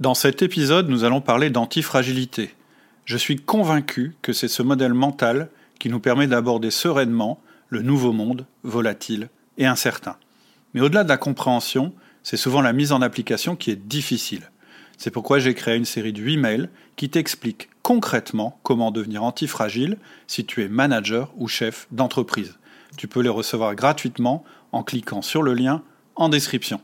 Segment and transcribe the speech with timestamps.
[0.00, 2.52] Dans cet épisode, nous allons parler d'antifragilité.
[3.04, 8.10] Je suis convaincu que c'est ce modèle mental qui nous permet d'aborder sereinement le nouveau
[8.10, 10.16] monde, volatile et incertain.
[10.72, 11.92] Mais au-delà de la compréhension,
[12.24, 14.50] c'est souvent la mise en application qui est difficile.
[14.98, 19.98] C'est pourquoi j'ai créé une série de 8 mails qui t'expliquent concrètement comment devenir antifragile
[20.26, 22.58] si tu es manager ou chef d'entreprise.
[22.96, 25.82] Tu peux les recevoir gratuitement en cliquant sur le lien
[26.16, 26.80] en description.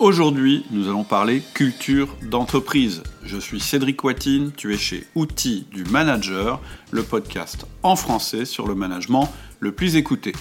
[0.00, 3.04] Aujourd'hui, nous allons parler culture d'entreprise.
[3.22, 8.66] Je suis Cédric Watine, tu es chez Outils du Manager, le podcast en français sur
[8.66, 10.32] le management le plus écouté.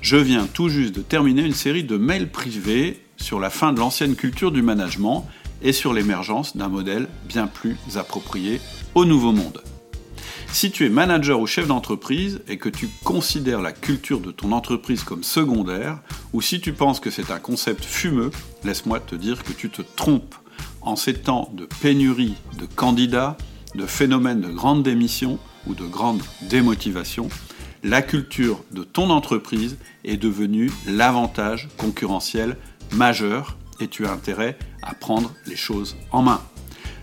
[0.00, 3.78] Je viens tout juste de terminer une série de mails privés sur la fin de
[3.78, 5.26] l'ancienne culture du management
[5.60, 8.58] et sur l'émergence d'un modèle bien plus approprié
[8.94, 9.62] au nouveau monde.
[10.52, 14.52] Si tu es manager ou chef d'entreprise et que tu considères la culture de ton
[14.52, 15.98] entreprise comme secondaire,
[16.32, 18.30] ou si tu penses que c'est un concept fumeux,
[18.64, 20.34] laisse-moi te dire que tu te trompes.
[20.80, 23.36] En ces temps de pénurie de candidats,
[23.74, 27.28] de phénomènes de grande démission ou de grande démotivation,
[27.84, 32.56] la culture de ton entreprise est devenue l'avantage concurrentiel
[32.92, 36.40] majeur et tu as intérêt à prendre les choses en main.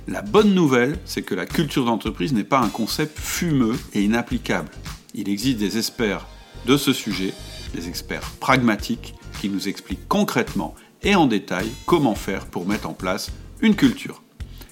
[0.08, 4.70] La bonne nouvelle, c'est que la culture d'entreprise n'est pas un concept fumeux et inapplicable.
[5.16, 6.28] Il existe des experts
[6.68, 7.34] de ce sujet,
[7.74, 12.94] des experts pragmatiques, qui nous expliquent concrètement et en détail comment faire pour mettre en
[12.94, 13.32] place
[13.62, 14.22] une culture.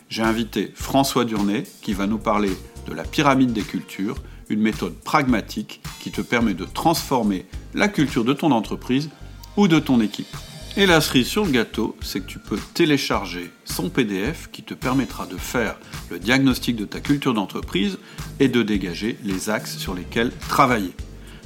[0.07, 2.51] J'ai invité François Durnet qui va nous parler
[2.85, 4.17] de la pyramide des cultures,
[4.49, 9.09] une méthode pragmatique qui te permet de transformer la culture de ton entreprise
[9.57, 10.35] ou de ton équipe.
[10.75, 14.73] Et la cerise sur le gâteau, c'est que tu peux télécharger son PDF qui te
[14.73, 15.77] permettra de faire
[16.09, 17.99] le diagnostic de ta culture d'entreprise
[18.39, 20.95] et de dégager les axes sur lesquels travailler.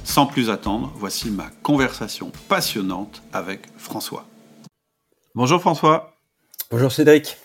[0.02, 4.24] Sans plus attendre, voici ma conversation passionnante avec François.
[5.34, 6.16] Bonjour François.
[6.70, 7.36] Bonjour Cédric.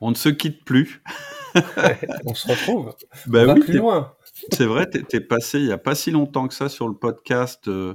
[0.00, 1.04] On ne se quitte plus.
[2.24, 2.96] on se retrouve.
[3.28, 4.12] Ben on va plus loin.
[4.52, 6.94] C'est vrai, tu es passé il n'y a pas si longtemps que ça sur le
[6.94, 7.94] podcast, euh,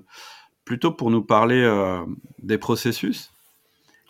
[0.64, 2.06] plutôt pour nous parler euh,
[2.42, 3.33] des processus.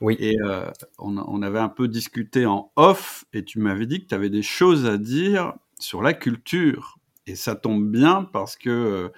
[0.03, 0.17] Oui.
[0.19, 0.69] Et euh,
[0.99, 4.41] on, avait un peu discuté en off et tu m'avais dit que tu avais des
[4.41, 6.99] choses à dire sur la culture.
[7.25, 9.09] Et ça tombe bien parce que euh,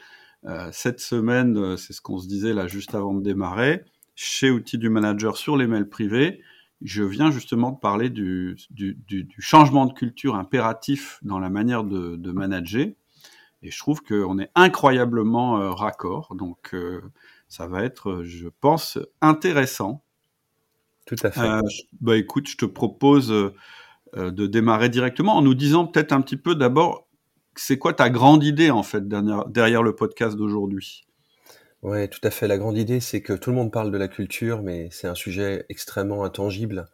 [0.45, 4.77] euh, cette semaine, c'est ce qu'on se disait là juste avant de démarrer, chez Outils
[4.77, 6.43] du Manager sur les mails privés,
[6.83, 8.55] je viens justement de parler du,
[9.39, 12.89] changement de culture impératif dans la manière de, de manager.
[13.63, 16.35] Et je trouve qu'on est incroyablement raccord.
[16.35, 16.75] Donc,
[17.47, 20.04] ça va être, je pense, intéressant.
[21.05, 21.41] Tout à fait.
[21.41, 21.61] Euh,
[22.01, 23.53] bah écoute, je te propose euh,
[24.17, 27.07] euh, de démarrer directement en nous disant peut-être un petit peu d'abord,
[27.55, 31.05] c'est quoi ta grande idée en fait derrière, derrière le podcast d'aujourd'hui?
[31.83, 32.47] Oui, tout à fait.
[32.47, 35.13] La grande idée, c'est que tout le monde parle de la culture, mais c'est un
[35.13, 36.87] sujet extrêmement intangible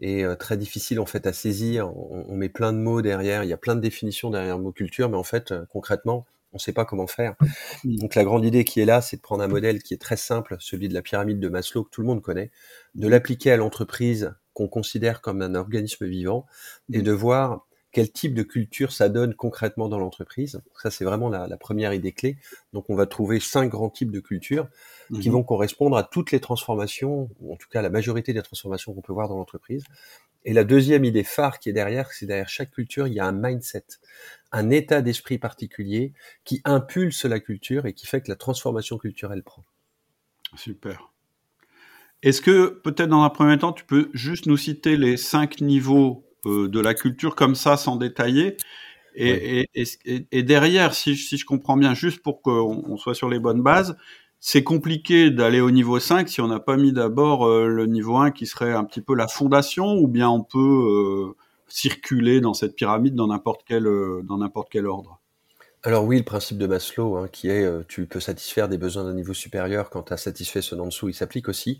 [0.00, 1.88] et très difficile en fait à saisir.
[1.88, 4.62] On, on, met plein de mots derrière, il y a plein de définitions derrière le
[4.62, 6.24] mot culture, mais en fait, concrètement,
[6.58, 7.36] on ne sait pas comment faire.
[7.84, 7.96] Mmh.
[7.96, 10.16] Donc la grande idée qui est là, c'est de prendre un modèle qui est très
[10.16, 12.50] simple, celui de la pyramide de Maslow que tout le monde connaît,
[12.94, 16.46] de l'appliquer à l'entreprise qu'on considère comme un organisme vivant
[16.92, 17.02] et mmh.
[17.02, 20.60] de voir quel type de culture ça donne concrètement dans l'entreprise.
[20.82, 22.36] Ça, c'est vraiment la, première idée clé.
[22.72, 24.68] Donc, on va trouver cinq grands types de cultures
[25.20, 25.32] qui mmh.
[25.32, 29.00] vont correspondre à toutes les transformations, ou en tout cas la majorité des transformations qu'on
[29.00, 29.84] peut voir dans l'entreprise.
[30.48, 33.26] Et la deuxième idée phare qui est derrière, c'est derrière chaque culture, il y a
[33.26, 33.84] un mindset,
[34.50, 36.14] un état d'esprit particulier
[36.44, 39.66] qui impulse la culture et qui fait que la transformation culturelle prend.
[40.56, 41.12] Super.
[42.22, 46.24] Est-ce que peut-être dans un premier temps, tu peux juste nous citer les cinq niveaux
[46.46, 48.56] euh, de la culture comme ça, sans détailler?
[49.14, 49.68] Et,
[50.44, 53.98] derrière, si, je comprends bien, juste pour qu'on soit sur les bonnes bases,
[54.40, 58.16] c'est compliqué d'aller au niveau 5 si on n'a pas mis d'abord euh, le niveau
[58.16, 61.36] 1 qui serait un petit peu la fondation, ou bien on peut euh,
[61.68, 65.20] circuler dans cette pyramide dans n'importe quel, euh, dans n'importe quel ordre?
[65.82, 69.14] Alors oui, le principe de Maslow, hein, qui est tu peux satisfaire des besoins d'un
[69.14, 71.78] niveau supérieur quand tu as satisfait ceux d'en dessous, il s'applique aussi.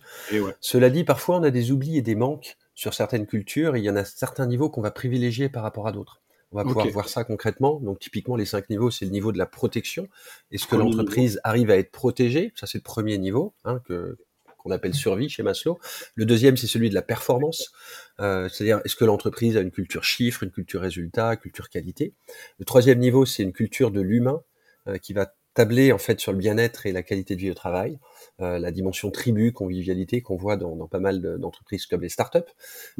[0.61, 3.91] Cela dit, parfois on a des oublis et des manques sur certaines cultures, il y
[3.91, 6.21] en a certains niveaux qu'on va privilégier par rapport à d'autres.
[6.53, 7.79] On va pouvoir voir ça concrètement.
[7.81, 10.09] Donc typiquement, les cinq niveaux, c'est le niveau de la protection.
[10.51, 12.53] Est-ce que l'entreprise arrive à être protégée?
[12.55, 14.17] Ça, c'est le premier niveau hein, que
[14.59, 15.79] qu'on appelle survie chez Maslow.
[16.17, 17.71] Le deuxième, c'est celui de la performance.
[18.19, 22.13] Euh, c'est-à-dire, est-ce que l'entreprise a une culture chiffre, une culture résultat, culture qualité?
[22.59, 24.43] Le troisième niveau, c'est une culture de l'humain
[24.89, 27.55] euh, qui va tabler en fait sur le bien-être et la qualité de vie au
[27.55, 27.99] travail,
[28.41, 32.39] euh, la dimension tribu, convivialité qu'on voit dans, dans, pas mal d'entreprises comme les startups.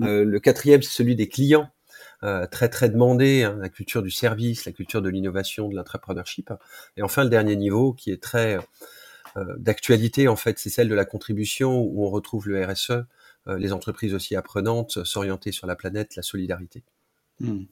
[0.01, 1.71] Euh, le quatrième, c'est celui des clients
[2.23, 6.53] euh, très très demandé, hein, la culture du service, la culture de l'innovation, de l'entrepreneurship.
[6.97, 8.59] Et enfin, le dernier niveau qui est très
[9.37, 13.05] euh, d'actualité, en fait, c'est celle de la contribution où on retrouve le RSE,
[13.57, 16.85] les entreprises aussi apprenantes, s'orienter sur la planète, la solidarité.
[17.41, 17.63] Hmm.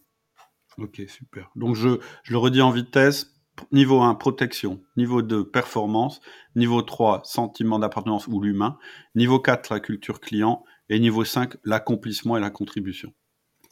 [0.78, 1.50] Ok, super.
[1.54, 3.34] Donc je, je le redis en vitesse.
[3.72, 4.82] Niveau 1, protection.
[4.96, 6.20] Niveau 2, performance.
[6.54, 8.78] Niveau 3, sentiment d'appartenance ou l'humain.
[9.14, 10.64] Niveau 4, la culture client.
[10.88, 13.12] Et niveau 5, l'accomplissement et la contribution.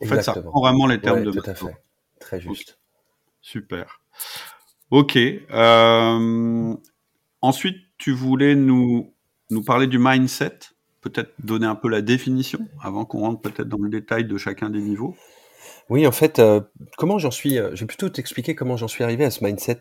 [0.03, 1.77] En fait, ça prend vraiment les termes de Tout à fait.
[2.21, 2.79] Très juste.
[3.41, 4.01] Super.
[4.91, 5.17] Ok.
[5.17, 6.75] Euh,
[7.41, 9.13] ensuite, tu voulais nous,
[9.51, 10.59] nous parler du mindset.
[11.01, 14.71] Peut-être donner un peu la définition avant qu'on rentre peut-être dans le détail de chacun
[14.71, 15.15] des niveaux.
[15.91, 16.61] Oui, en fait, euh,
[16.97, 19.81] comment j'en suis, euh, je vais plutôt t'expliquer comment j'en suis arrivé à ce mindset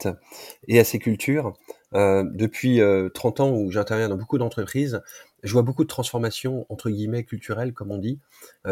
[0.67, 1.53] et à ces cultures.
[1.93, 2.81] Euh, depuis
[3.13, 5.01] 30 ans où j'interviens dans beaucoup d'entreprises,
[5.43, 8.19] je vois beaucoup de transformations, entre guillemets, culturelles, comme on dit,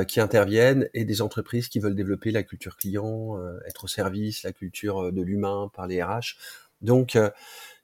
[0.08, 3.38] qui interviennent et des entreprises qui veulent développer la culture client,
[3.68, 6.38] être au service, la culture de l'humain par les RH.
[6.82, 7.18] Donc,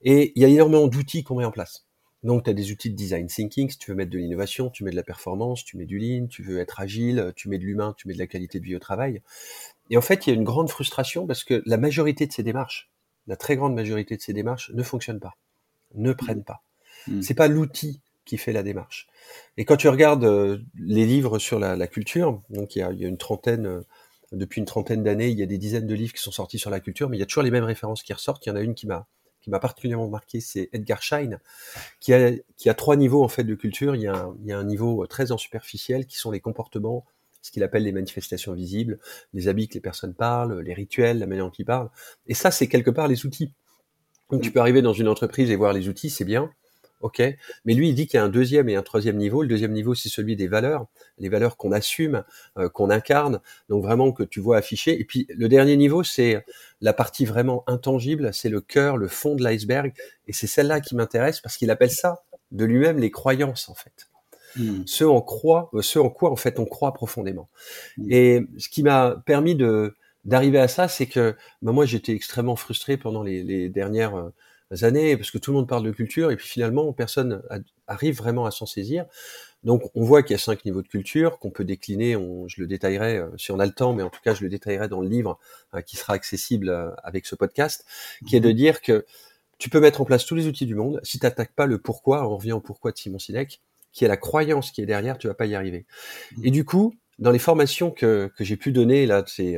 [0.01, 1.85] et il y a énormément d'outils qu'on met en place.
[2.23, 4.83] Donc, tu as des outils de design thinking, si tu veux mettre de l'innovation, tu
[4.83, 7.63] mets de la performance, tu mets du lean, tu veux être agile, tu mets de
[7.63, 9.21] l'humain, tu mets de la qualité de vie au travail.
[9.91, 12.43] Et en fait, il y a une grande frustration parce que la majorité de ces
[12.43, 12.89] démarches,
[13.27, 15.37] la très grande majorité de ces démarches ne fonctionnent pas,
[15.93, 16.63] ne prennent pas.
[17.07, 17.21] Mmh.
[17.21, 19.07] C'est pas l'outil qui fait la démarche.
[19.57, 23.17] Et quand tu regardes euh, les livres sur la, culture, donc il y a, une
[23.17, 23.81] trentaine, euh,
[24.31, 26.69] depuis une trentaine d'années, il y a des dizaines de livres qui sont sortis sur
[26.69, 28.45] la culture, mais il y a toujours les mêmes références qui ressortent.
[28.45, 29.07] Il y en a une qui m'a
[29.39, 31.39] qui m'a particulièrement marqué, c'est Edgar Schein,
[32.01, 33.95] qui a, qui a trois niveaux en fait de culture.
[33.95, 36.41] Il y, a un, il y a un niveau très en superficiel qui sont les
[36.41, 37.05] comportements,
[37.41, 38.99] ce qu'il appelle les manifestations visibles,
[39.33, 41.89] les habits que les personnes parlent, les rituels, la manière dont ils parlent.
[42.25, 43.53] Et ça, c'est quelque part les outils.
[44.29, 46.51] Donc tu peux arriver dans une entreprise et voir les outils, c'est bien
[47.01, 47.21] ok.
[47.65, 49.41] Mais lui, il dit qu'il y a un deuxième et un troisième niveau.
[49.41, 52.23] Le deuxième niveau, c'est celui des valeurs, les valeurs qu'on assume,
[52.57, 53.39] euh, qu'on incarne,
[53.69, 54.99] donc vraiment que tu vois afficher.
[54.99, 56.45] Et puis le dernier niveau, c'est
[56.81, 59.93] la partie vraiment intangible, c'est le cœur, le fond de l'iceberg,
[60.27, 64.09] et c'est celle-là qui m'intéresse parce qu'il appelle ça de lui-même les croyances en fait.
[64.55, 64.83] Hmm.
[64.85, 67.49] Ce en croit, euh, ce en quoi en fait on croit profondément.
[67.97, 68.11] Hmm.
[68.11, 69.95] Et ce qui m'a permis de
[70.25, 74.33] d'arriver à ça, c'est que ben moi j'étais extrêmement frustré pendant les, les dernières euh,
[74.81, 77.41] années, parce que tout le monde parle de culture, et puis finalement, personne
[77.87, 79.05] arrive vraiment à s'en saisir.
[79.63, 82.15] Donc, on voit qu'il y a cinq niveaux de culture qu'on peut décliner.
[82.15, 84.43] On, je le détaillerai euh, si on a le temps, mais en tout cas, je
[84.43, 85.39] le détaillerai dans le livre
[85.73, 87.85] euh, qui sera accessible euh, avec ce podcast,
[88.27, 88.55] qui est de mhm.
[88.55, 89.05] dire que
[89.57, 90.99] tu peux mettre en place tous les outils du monde.
[91.03, 93.61] Si tu n'attaques pas le pourquoi, on revient au pourquoi de Simon Sinek,
[93.91, 95.85] qui est la croyance qui est derrière, tu vas pas y arriver.
[96.37, 96.45] Mhm.
[96.45, 99.57] Et du coup, dans les formations que, que j'ai pu donner, là, c'est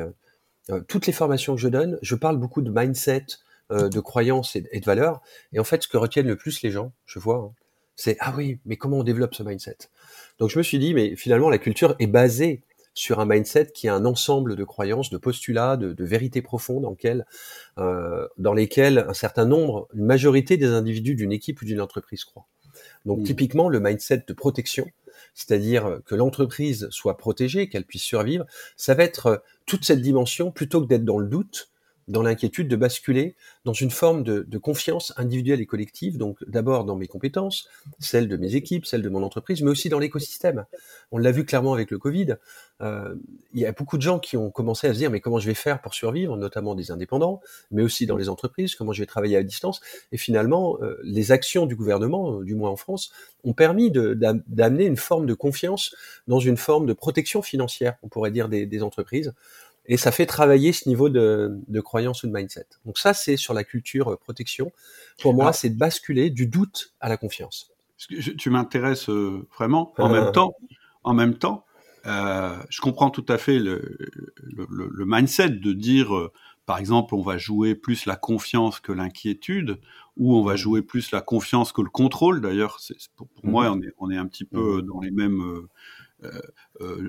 [0.88, 4.62] toutes les formations que je donne, je parle beaucoup de mindset, euh, de croyances et,
[4.62, 5.22] de valeurs.
[5.54, 7.54] Et en fait, ce que retiennent le plus les gens, je vois, hein,
[7.96, 9.78] c'est ah oui, mais comment on développe ce mindset?
[10.40, 12.64] Donc je me suis dit, mais finalement, la culture est basée
[12.94, 16.86] sur un mindset qui est un ensemble de croyances, de postulats, de, de vérités profondes
[16.86, 16.96] en
[17.78, 22.24] euh, dans lesquelles un certain nombre, une majorité des individus d'une équipe ou d'une entreprise
[22.24, 22.48] croient.
[23.06, 23.24] Donc mmh.
[23.24, 24.90] typiquement, le mindset de protection,
[25.34, 28.46] c'est-à-dire que l'entreprise soit protégée, qu'elle puisse survivre,
[28.76, 31.72] ça va être euh, toute cette dimension, plutôt que d'être dans le doute,
[32.10, 33.36] dans l'inquiétude de basculer
[33.66, 37.70] dans une forme de, confiance individuelle et collective, donc d'abord dans mes compétences,
[38.00, 40.66] celles de mes équipes, celles de mon entreprise, mais aussi dans l'écosystème.
[41.12, 42.36] On l'a vu clairement avec le Covid.
[42.82, 43.16] Euh,
[43.54, 45.46] il y a beaucoup de gens qui ont commencé à se dire mais comment je
[45.46, 47.42] vais faire pour survivre, notamment des indépendants,
[47.72, 49.80] mais aussi dans les entreprises, comment je vais travailler à distance.
[50.12, 53.12] Et finalement, euh, les actions du gouvernement, euh, du moins en France,
[53.46, 55.96] ont permis d'amener une forme de confiance
[56.28, 59.34] dans une forme de protection financière, on pourrait dire, des entreprises
[59.90, 62.68] et ça fait travailler ce niveau de, de croyance ou de mindset.
[62.86, 64.72] Donc ça, c'est sur la culture euh, protection.
[65.22, 67.74] Pour moi, c'est de basculer du doute à la confiance.
[68.38, 69.94] Tu m'intéresses euh, vraiment.
[69.98, 70.54] En même temps,
[71.04, 71.66] en même temps,
[72.06, 73.98] euh, je comprends tout à fait le,
[74.46, 76.32] le, le mindset de dire, euh,
[76.66, 79.80] par exemple, on va jouer plus la confiance que l'inquiétude,
[80.16, 82.40] ou on va jouer plus la confiance que le contrôle.
[82.40, 82.80] D'ailleurs,
[83.18, 83.52] pour, pour mmh.
[83.52, 84.82] moi, on est, on est un petit peu mmh.
[84.84, 85.68] dans les mêmes euh, euh,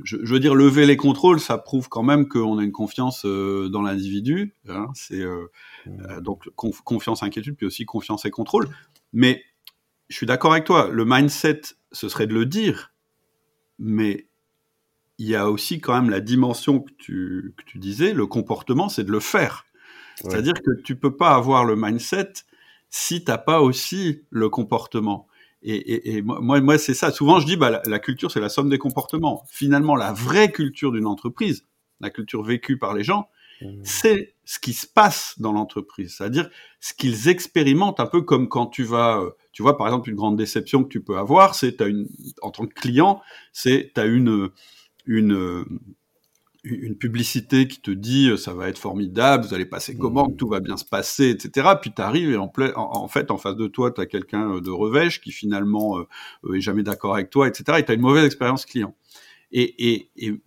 [0.04, 3.24] je, je, veux dire, lever les contrôles, ça prouve quand même qu'on a une confiance
[3.24, 4.54] euh, dans l'individu.
[4.68, 5.24] Hein, c'est
[5.86, 6.20] mmh.
[6.20, 8.68] donc confiance, inquiétude, puis aussi confiance et contrôle.
[9.12, 9.42] Mais
[10.08, 10.88] je suis d'accord avec toi.
[10.90, 11.60] Le mindset,
[11.92, 12.92] ce serait de le dire,
[13.78, 14.28] mais
[15.18, 18.88] il y a aussi quand même la dimension que tu, que tu disais, le comportement,
[18.88, 19.66] c'est de le faire.
[20.16, 22.32] C'est-à-dire que tu peux pas avoir le mindset
[22.90, 25.26] si t'as pas aussi le comportement.
[25.62, 27.10] Et, et, et moi, moi c'est ça.
[27.10, 29.44] Souvent, je dis, bah, la, culture, c'est la somme des comportements.
[29.50, 31.66] Finalement, la vraie culture d'une entreprise,
[32.00, 33.28] la culture vécue par les gens,
[33.60, 33.66] mmh.
[33.82, 36.48] c'est ce qui se passe dans l'entreprise, c'est-à-dire
[36.80, 40.16] ce qu'ils expérimentent, un peu comme quand tu vas, euh, tu vois, par exemple, une
[40.16, 42.08] grande déception que tu peux avoir, c'est, une,
[42.42, 43.20] en tant que client,
[43.52, 44.50] c'est, tu as une,
[45.06, 45.64] une,
[46.64, 50.36] une publicité qui te dit euh, ça va être formidable, vous allez passer comment, mmh.
[50.36, 51.68] tout va bien se passer, etc.
[51.80, 54.60] Puis tu arrives et en, en, fait, en face de toi, tu as quelqu'un euh,
[54.60, 57.78] de revêche qui finalement euh, est jamais d'accord avec toi, etc.
[57.78, 58.94] Et tu as une mauvaise expérience client.
[59.52, 60.40] Et, et, et,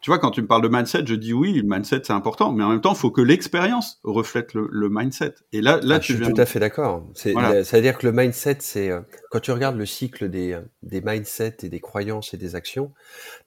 [0.00, 2.52] tu vois, quand tu me parles de mindset, je dis oui, le mindset c'est important,
[2.52, 5.34] mais en même temps, il faut que l'expérience reflète le, le, mindset.
[5.52, 7.04] Et là, là, ah, je suis tout à fait d'accord.
[7.32, 7.64] Voilà.
[7.64, 8.90] Ça veut dire que le mindset, c'est
[9.32, 12.92] quand tu regardes le cycle des, des mindsets et des croyances et des actions,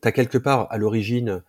[0.01, 1.41] tu as quelque part à l'origine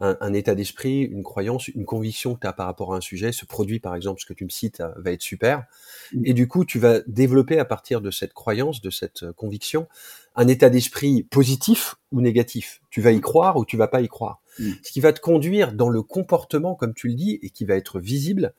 [0.00, 3.32] un, état d'esprit, une croyance, une conviction que tu as par rapport à un sujet.
[3.32, 5.64] Ce produit, par exemple, ce que tu me cites, euh, va être super.
[6.12, 6.22] Mmh.
[6.24, 9.88] Et du coup, tu vas développer à partir de cette croyance, de cette euh, conviction,
[10.36, 12.80] un état d'esprit positif ou négatif.
[12.90, 13.22] Tu vas y mmh.
[13.22, 14.40] croire ou tu vas pas y croire.
[14.58, 14.70] Mmh.
[14.82, 17.74] Ce qui va te conduire dans le comportement, comme tu le dis, et qui va
[17.74, 18.54] être visible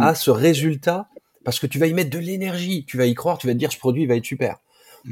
[0.00, 1.08] à ce résultat,
[1.44, 2.84] parce que tu vas y mettre de l'énergie.
[2.84, 4.58] Tu vas y croire, tu vas te dire ce produit va être super.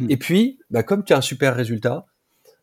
[0.08, 2.06] Et puis, bah, comme tu as un super résultat,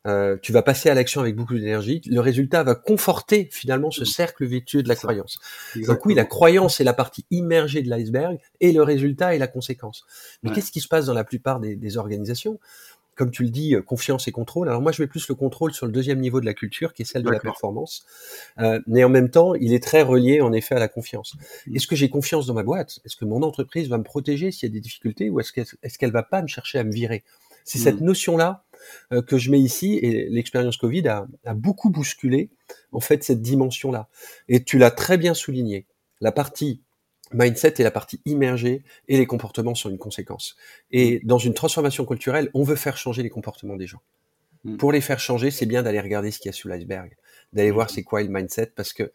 [0.07, 4.05] euh, tu vas passer à l'action avec beaucoup d'énergie, le résultat va conforter finalement ce
[4.05, 5.39] cercle vertueux de la croyance.
[5.75, 9.47] Donc oui, la croyance est la partie immergée de l'iceberg et le résultat est la
[9.47, 10.05] conséquence.
[10.43, 12.59] Mais qu'est-ce qui se passe dans la plupart des, organisations?
[13.15, 14.69] Comme tu le dis, euh, confiance et contrôle.
[14.69, 17.01] Alors moi, je mets plus le contrôle sur le deuxième niveau de la culture, qui
[17.01, 18.05] est celle de la performance.
[18.59, 21.35] Euh, mais en même temps, il est très relié en effet à la confiance.
[21.67, 21.75] Mmh.
[21.75, 22.99] Est-ce que j'ai confiance dans ma boîte?
[23.03, 25.29] Est-ce que mon entreprise va me protéger s'il y a des difficultés?
[25.29, 27.25] Ou est-ce qu'elle est qu'elle va pas me chercher à me virer?
[27.65, 28.05] C'est cette mmh.
[28.05, 28.63] notion-là
[29.27, 32.49] que je mets ici et l'expérience Covid a, a, beaucoup bousculé
[32.91, 34.09] en fait cette dimension-là.
[34.47, 35.85] Et tu l'as très bien souligné.
[36.21, 36.81] La partie
[37.33, 40.55] mindset est la partie immergée et les comportements sont une conséquence.
[40.91, 44.01] Et dans une transformation culturelle, on veut faire changer les comportements des gens.
[44.63, 44.77] Mm.
[44.77, 47.15] Pour les faire changer, c'est bien d'aller regarder ce qu'il y a sous l'iceberg,
[47.53, 47.89] d'aller voir mm.
[47.93, 49.11] c'est quoi le mindset, parce que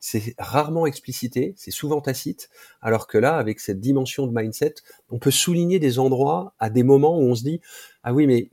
[0.00, 2.48] c'est rarement explicité, c'est souvent tacite,
[2.80, 4.74] alors que là, avec cette dimension de mindset,
[5.10, 7.60] on peut souligner des endroits à des moments où on se dit,
[8.02, 8.50] ah oui, mais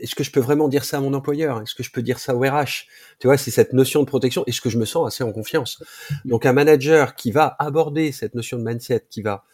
[0.00, 1.60] est-ce que je peux vraiment dire ça à mon employeur?
[1.60, 2.86] Est-ce que je peux dire ça au RH
[3.18, 4.44] Tu vois, c'est cette notion de protection.
[4.46, 5.82] Est-ce que je me sens assez en confiance
[6.24, 9.44] Donc un manager qui va aborder cette notion de mindset, qui va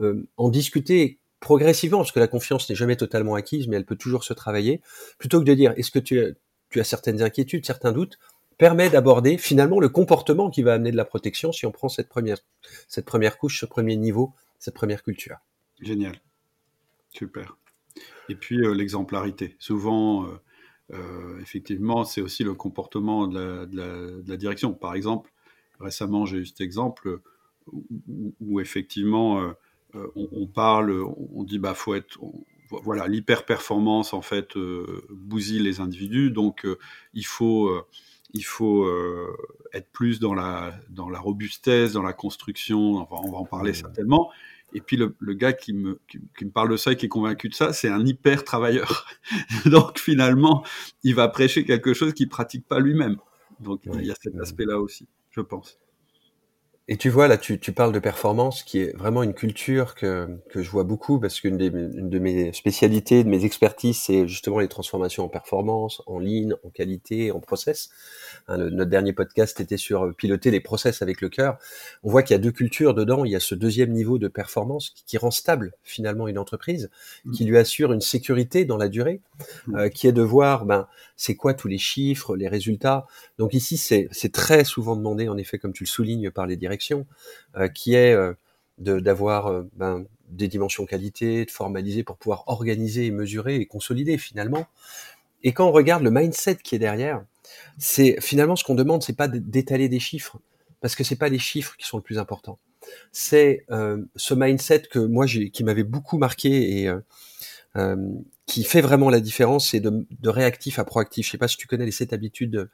[0.00, 3.96] euh, en discuter progressivement, parce que la confiance n'est jamais totalement acquise, mais elle peut
[3.96, 4.80] toujours se travailler,
[5.18, 6.28] plutôt que de dire est-ce que tu as,
[6.70, 8.18] tu as certaines inquiétudes, certains doutes,
[8.58, 12.08] permet d'aborder finalement le comportement qui va amener de la protection si on prend cette
[12.08, 12.38] première,
[12.86, 15.38] cette première couche, ce premier niveau, cette première culture.
[15.80, 16.14] Génial.
[17.10, 17.56] Super.
[18.28, 19.56] Et puis euh, l'exemplarité.
[19.58, 20.28] Souvent, euh,
[20.92, 23.68] euh, effectivement, c'est aussi le comportement de
[24.26, 24.72] la, direction.
[24.72, 25.32] Par exemple,
[25.80, 27.20] récemment, j'ai eu cet exemple
[28.40, 29.54] où, effectivement,
[30.16, 30.90] on, parle,
[31.34, 32.18] on dit, bah, faut être,
[32.70, 34.58] voilà, l'hyper-performance, en fait,
[35.10, 36.30] bousille les individus.
[36.30, 36.66] Donc,
[37.14, 37.72] il faut,
[38.34, 38.90] il faut
[39.72, 42.96] être plus dans la, dans la robustesse, dans la construction.
[42.96, 44.30] Enfin, on va en parler certainement.
[44.74, 47.48] Et puis le, gars qui me, qui, me, parle de ça et qui est convaincu
[47.48, 49.06] de ça, c'est un hyper travailleur.
[49.66, 50.64] Donc finalement,
[51.02, 53.16] il va prêcher quelque chose qu'il pratique pas lui-même.
[53.60, 55.78] Donc il y a cet aspect-là aussi, je pense.
[56.88, 60.28] Et tu vois, là, tu, tu, parles de performance, qui est vraiment une culture que,
[60.50, 64.66] que je vois beaucoup, parce qu'une de mes spécialités, de mes expertises, c'est justement les
[64.66, 67.90] transformations en performance, en ligne, en qualité, en process.
[68.48, 71.56] Hein, notre dernier podcast était sur piloter les process avec le cœur.
[72.02, 73.24] On voit qu'il y a deux cultures dedans.
[73.24, 76.90] Il y a ce deuxième niveau de performance qui, qui rend stable finalement une entreprise,
[77.24, 77.32] mmh.
[77.32, 79.20] qui lui assure une sécurité dans la durée,
[79.68, 79.76] mmh.
[79.76, 83.06] euh, qui est de voir, ben, c'est quoi tous les chiffres, les résultats.
[83.38, 86.71] Donc ici, c'est très souvent demandé, en effet, comme tu le soulignes, par les directions,
[87.56, 88.34] euh, qui est euh,
[88.78, 94.66] d'avoir euh, ben, des dimensions qualité, de formaliser pour pouvoir organiser mesurer et consolider finalement.
[95.42, 97.24] Et quand on regarde le mindset qui est derrière,
[97.78, 100.38] c'est finalement ce qu'on demande, c'est pas d'étaler des chiffres,
[100.80, 102.58] parce que c'est pas les chiffres qui sont le plus important.
[103.10, 106.90] C'est ce mindset que moi j'ai, qui m'avait beaucoup marqué et
[108.46, 111.26] qui fait vraiment la différence, c'est de, de, réactif à proactif.
[111.26, 112.68] Je sais pas si tu connais les sept habitudes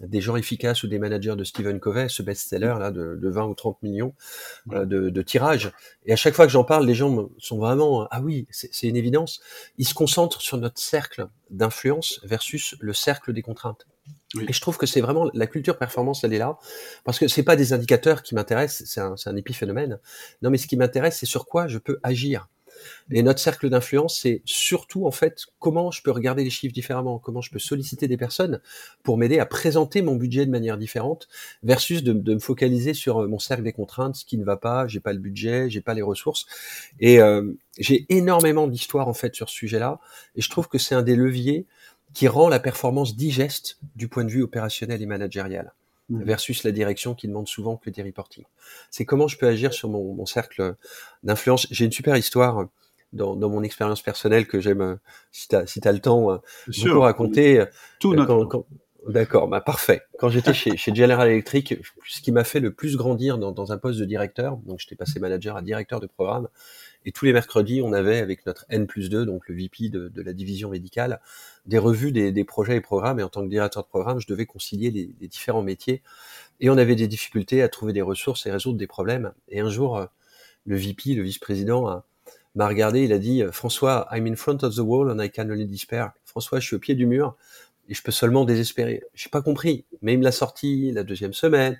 [0.00, 3.46] des gens efficaces ou des managers de Stephen Covey, ce best-seller là de, de, 20
[3.46, 4.14] ou 30 millions
[4.72, 5.72] euh, de, de tirages.
[6.04, 8.96] Et à chaque fois que j'en parle, les gens sont vraiment ah oui, c'est une
[8.96, 9.40] évidence.
[9.78, 13.86] Ils se concentrent sur notre cercle d'influence versus le cercle des contraintes.
[14.48, 16.58] Et je trouve que c'est vraiment la culture performance, elle est là,
[17.04, 20.00] parce que c'est pas des indicateurs qui m'intéressent, c'est un, un épiphénomène.
[20.42, 22.48] Non, mais ce qui m'intéresse, c'est sur quoi je peux agir.
[23.10, 27.18] Et notre cercle d'influence, c'est surtout en fait comment je peux regarder les chiffres différemment,
[27.18, 28.60] comment je peux solliciter des personnes
[29.02, 31.28] pour m'aider à présenter mon budget de manière différente,
[31.62, 34.86] versus de, me focaliser sur euh, mon cercle des contraintes, ce qui ne va pas,
[34.86, 36.46] j'ai pas le budget, j'ai pas les ressources.
[37.00, 40.00] Et euh, j'ai énormément d'histoires en fait sur ce sujet-là,
[40.36, 41.66] et je trouve que c'est un des leviers
[42.12, 45.72] qui rend la performance digeste du point de vue opérationnel et managérial
[46.08, 46.22] mmh.
[46.22, 48.44] versus la direction qui demande souvent que des reporting.
[48.90, 50.76] C'est comment je peux agir sur mon, mon cercle
[51.22, 51.66] d'influence.
[51.70, 52.66] J'ai une super histoire
[53.12, 54.96] dans, dans mon expérience personnelle que j'aime, euh,
[55.32, 57.64] si tu as, si as le temps, euh, beaucoup raconter.
[58.00, 58.66] Tout euh, quand,
[59.06, 60.02] D'accord, bah parfait.
[60.18, 63.70] Quand j'étais chez, chez General Electric, ce qui m'a fait le plus grandir dans, dans
[63.70, 66.48] un poste de directeur, donc j'étais passé manager à directeur de programme,
[67.04, 70.10] et tous les mercredis, on avait avec notre N plus 2, donc le VP de,
[70.22, 71.20] la division médicale,
[71.66, 73.20] des revues des, projets et programmes.
[73.20, 76.02] Et en tant que directeur de programme, je devais concilier les, les, différents métiers.
[76.60, 79.32] Et on avait des difficultés à trouver des ressources et résoudre des problèmes.
[79.48, 80.06] Et un jour, euh,
[80.64, 82.02] le VP, le vice-président,
[82.54, 85.50] m'a regardé, il a dit François, I'm in front of the wall and I can
[85.50, 86.12] only despair.
[86.24, 87.36] François, je suis au pied du mur
[87.88, 89.02] et je peux seulement désespérer.
[89.14, 91.78] J'ai pas compris, mais il me l'a sorti la deuxième semaine,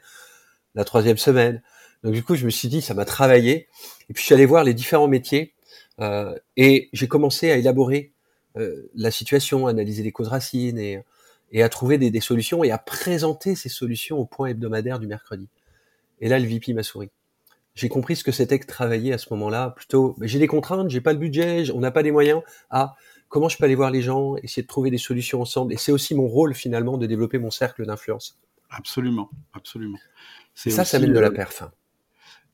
[0.75, 1.63] la troisième semaine.
[2.05, 3.67] Donc du coup, je me suis dit, ça m'a travaillé.
[4.09, 5.55] Et puis je suis allé voir les différents métiers
[6.01, 8.13] euh, et j'ai commencé à élaborer
[8.57, 11.03] euh, la situation, à analyser les causes racines et,
[11.51, 15.07] et à trouver des, des, solutions et à présenter ces solutions au point hebdomadaire du
[15.07, 15.49] mercredi.
[16.21, 17.11] Et là, le VP m'a souri.
[17.75, 19.71] J'ai compris ce que c'était que travailler à ce moment-là.
[19.71, 22.43] Plutôt, j'ai des contraintes, j'ai pas le budget, on n'a pas les moyens.
[22.71, 22.95] Ah,
[23.29, 25.73] comment je peux aller voir les gens, essayer de trouver des solutions ensemble?
[25.73, 28.39] Et c'est aussi mon rôle finalement de développer mon cercle d'influence.
[28.71, 29.99] Absolument, absolument.
[30.55, 31.65] Ça, ça mène de la perf.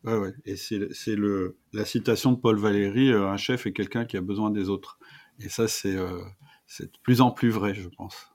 [0.04, 0.32] Ouais, ouais.
[0.46, 0.78] Et c'est
[1.14, 4.68] le la citation de Paul Valéry, euh, un chef est quelqu'un qui a besoin des
[4.68, 4.98] autres.
[5.40, 6.20] Et ça, c'est euh,
[6.80, 8.30] de plus en plus vrai, je pense.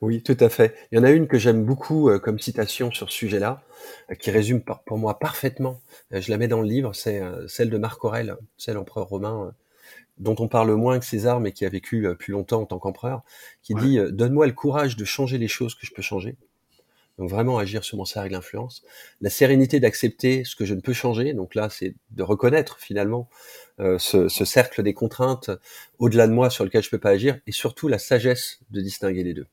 [0.00, 0.74] Oui, tout à fait.
[0.92, 3.62] Il y en a une que j'aime beaucoup euh, comme citation sur ce sujet-là,
[4.10, 5.80] euh, qui résume par, pour moi parfaitement.
[6.10, 9.52] Je la mets dans le livre, c'est celle de Marc Aurèle, c'est l'empereur romain
[10.18, 13.22] dont on parle moins que César, mais qui a vécu plus longtemps en tant qu'empereur,
[13.62, 13.80] qui ouais.
[13.80, 16.36] dit Donne-moi le courage de changer les choses que je peux changer.
[17.18, 18.82] Donc vraiment agir sur mon cercle d'influence.
[19.20, 21.32] La sérénité d'accepter ce que je ne peux changer.
[21.32, 23.28] Donc là, c'est de reconnaître finalement
[23.80, 25.50] euh, ce, ce, cercle des contraintes
[25.98, 29.22] au-delà de moi sur lequel je peux pas agir, et surtout la sagesse de distinguer
[29.22, 29.46] les deux.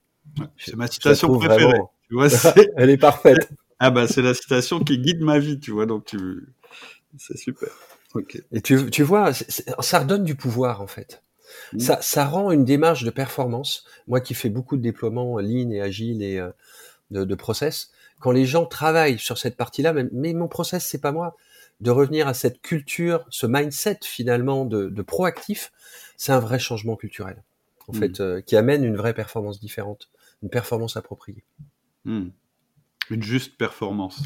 [0.58, 1.64] C'est ma citation préférée.
[1.64, 1.92] Vraiment...
[2.08, 2.72] Tu vois, est...
[2.78, 3.50] Elle est parfaite.
[3.80, 5.86] ah bah c'est la citation qui guide ma vie, tu vois.
[5.86, 6.48] Donc tu...
[7.18, 7.70] c'est super.
[8.14, 8.42] Okay.
[8.52, 11.24] Et tu, tu vois, ça redonne du pouvoir en fait.
[11.74, 11.80] Mmh.
[11.80, 13.86] Ça, ça rend une démarche de performance.
[14.08, 16.52] Moi qui fais beaucoup de déploiements lean et agile et euh,
[17.12, 21.02] de, de, process, quand les gens travaillent sur cette partie-là, mais, mais mon process c'est
[21.02, 21.36] pas moi,
[21.80, 25.72] de revenir à cette culture, ce mindset finalement de, de proactif,
[26.18, 27.44] c'est un vrai changement culturel
[27.88, 28.00] en mmh.
[28.00, 30.10] fait euh, qui amène une vraie performance différente,
[30.44, 31.44] une performance appropriée.
[32.06, 32.28] Mmh.
[33.10, 34.24] Une juste performance.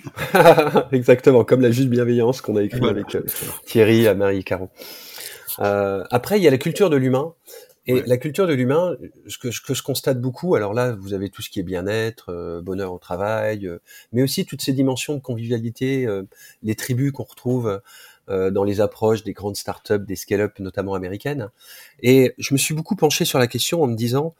[0.92, 3.00] Exactement, comme la juste bienveillance qu'on a écrit voilà.
[3.00, 3.22] avec euh,
[3.66, 4.70] Thierry, Marie Caron.
[5.58, 7.34] Euh, après, il y a la culture de l'humain.
[7.86, 8.02] Et ouais.
[8.06, 8.96] la culture de l'humain,
[9.28, 11.64] ce que, ce que, je constate beaucoup, alors là, vous avez tout ce qui est
[11.64, 13.78] bien-être, euh, bonheur au travail, euh,
[14.12, 16.24] mais aussi toutes ces dimensions de convivialité, euh,
[16.62, 17.80] les tribus qu'on retrouve
[18.28, 21.50] euh, dans les approches des grandes startups, des scale-up, notamment américaines.
[22.02, 24.34] Et je me suis beaucoup penché sur la question en me disant,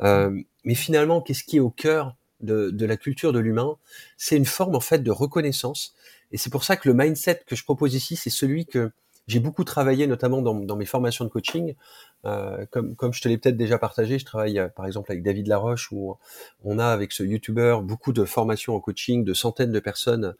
[0.00, 3.76] mais finalement, qu'est-ce qui est au cœur de, de la culture de l'humain,
[4.16, 5.94] c'est une forme en fait de reconnaissance.
[6.30, 8.90] Et c'est pour ça que le mindset que je propose ici, c'est celui que
[9.28, 11.74] j'ai beaucoup travaillé, notamment dans, dans, mes formations de coaching.
[12.24, 15.46] Euh, comme, je te l'ai peut-être déjà partagé, je travaille euh, par exemple avec David
[15.46, 16.16] Laroche, où
[16.64, 20.34] on a avec ce YouTuber beaucoup de formations en coaching, de centaines de personnes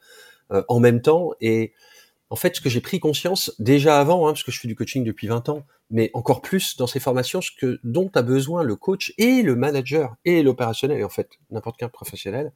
[0.51, 1.31] euh, en même temps.
[1.39, 1.73] Et
[2.29, 4.75] en fait, ce que j'ai pris conscience déjà avant, hein, parce que je fais du
[4.75, 8.63] coaching depuis 20 ans, mais encore plus dans ces formations, ce que dont a besoin
[8.63, 12.51] le coach et le manager et l'opérationnel, et en fait n'importe quel professionnel,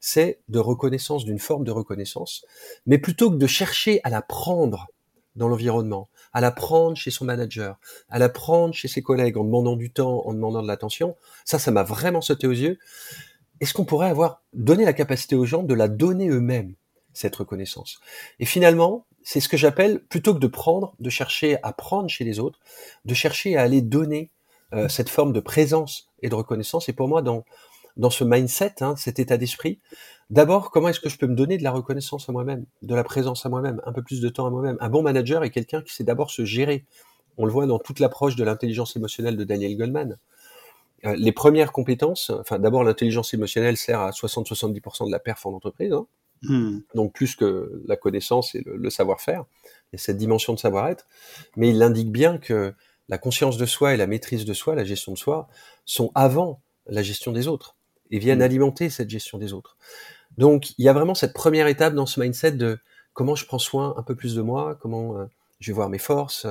[0.00, 2.44] c'est de reconnaissance, d'une forme de reconnaissance,
[2.86, 4.88] mais plutôt que de chercher à la prendre
[5.36, 7.78] dans l'environnement, à la prendre chez son manager,
[8.10, 11.58] à la prendre chez ses collègues en demandant du temps, en demandant de l'attention, ça,
[11.58, 12.78] ça m'a vraiment sauté aux yeux.
[13.60, 16.74] Est-ce qu'on pourrait avoir donné la capacité aux gens de la donner eux-mêmes
[17.12, 18.00] cette reconnaissance?
[18.40, 22.24] Et finalement, c'est ce que j'appelle, plutôt que de prendre, de chercher à prendre chez
[22.24, 22.58] les autres,
[23.04, 24.30] de chercher à aller donner
[24.74, 26.88] euh, cette forme de présence et de reconnaissance.
[26.88, 27.44] Et pour moi, dans,
[27.96, 29.78] dans ce mindset, hein, cet état d'esprit,
[30.30, 33.04] d'abord, comment est-ce que je peux me donner de la reconnaissance à moi-même, de la
[33.04, 34.76] présence à moi-même, un peu plus de temps à moi-même?
[34.80, 36.84] Un bon manager est quelqu'un qui sait d'abord se gérer.
[37.36, 40.18] On le voit dans toute l'approche de l'intelligence émotionnelle de Daniel Goldman.
[41.04, 45.52] Euh, les premières compétences, enfin d'abord l'intelligence émotionnelle sert à 60-70% de la perf en
[45.52, 46.06] entreprise, hein,
[46.44, 46.80] Mmh.
[46.94, 49.44] Donc plus que la connaissance et le, le savoir-faire,
[49.92, 51.06] et cette dimension de savoir-être,
[51.56, 52.74] mais il indique bien que
[53.08, 55.48] la conscience de soi et la maîtrise de soi, la gestion de soi,
[55.84, 57.76] sont avant la gestion des autres
[58.10, 58.42] et viennent mmh.
[58.42, 59.76] alimenter cette gestion des autres.
[60.38, 62.78] Donc il y a vraiment cette première étape dans ce mindset de
[63.12, 65.26] comment je prends soin un peu plus de moi, comment euh,
[65.60, 66.46] je vais voir mes forces,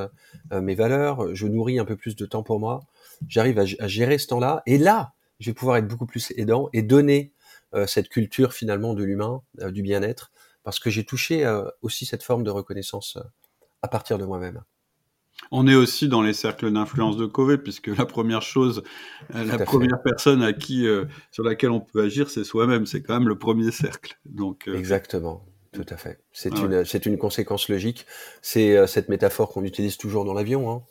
[0.51, 2.81] euh, mes valeurs, je nourris un peu plus de temps pour moi,
[3.27, 6.81] j'arrive à, gérer ce temps-là, et là, je vais pouvoir être beaucoup plus aidant et
[6.81, 7.33] donner
[7.73, 10.31] euh, cette culture finalement de l'humain, du bien-être,
[10.63, 11.45] parce que j'ai touché
[11.81, 13.17] aussi cette forme de reconnaissance
[13.81, 14.63] à partir de moi-même.
[15.51, 18.83] On est aussi dans les cercles d'influence de Covey, puisque la première chose,
[19.33, 20.09] la première fait.
[20.09, 22.85] personne à qui, euh, sur laquelle on peut agir, c'est soi-même.
[22.85, 24.17] C'est quand même le premier cercle.
[24.25, 24.75] Donc, euh...
[24.75, 25.45] Exactement.
[25.71, 26.19] Tout à fait.
[26.31, 26.83] C'est ah une, ouais.
[26.83, 28.05] une conséquence logique.
[28.41, 30.71] C'est euh, cette métaphore qu'on utilise toujours dans l'avion.
[30.71, 30.83] Hein.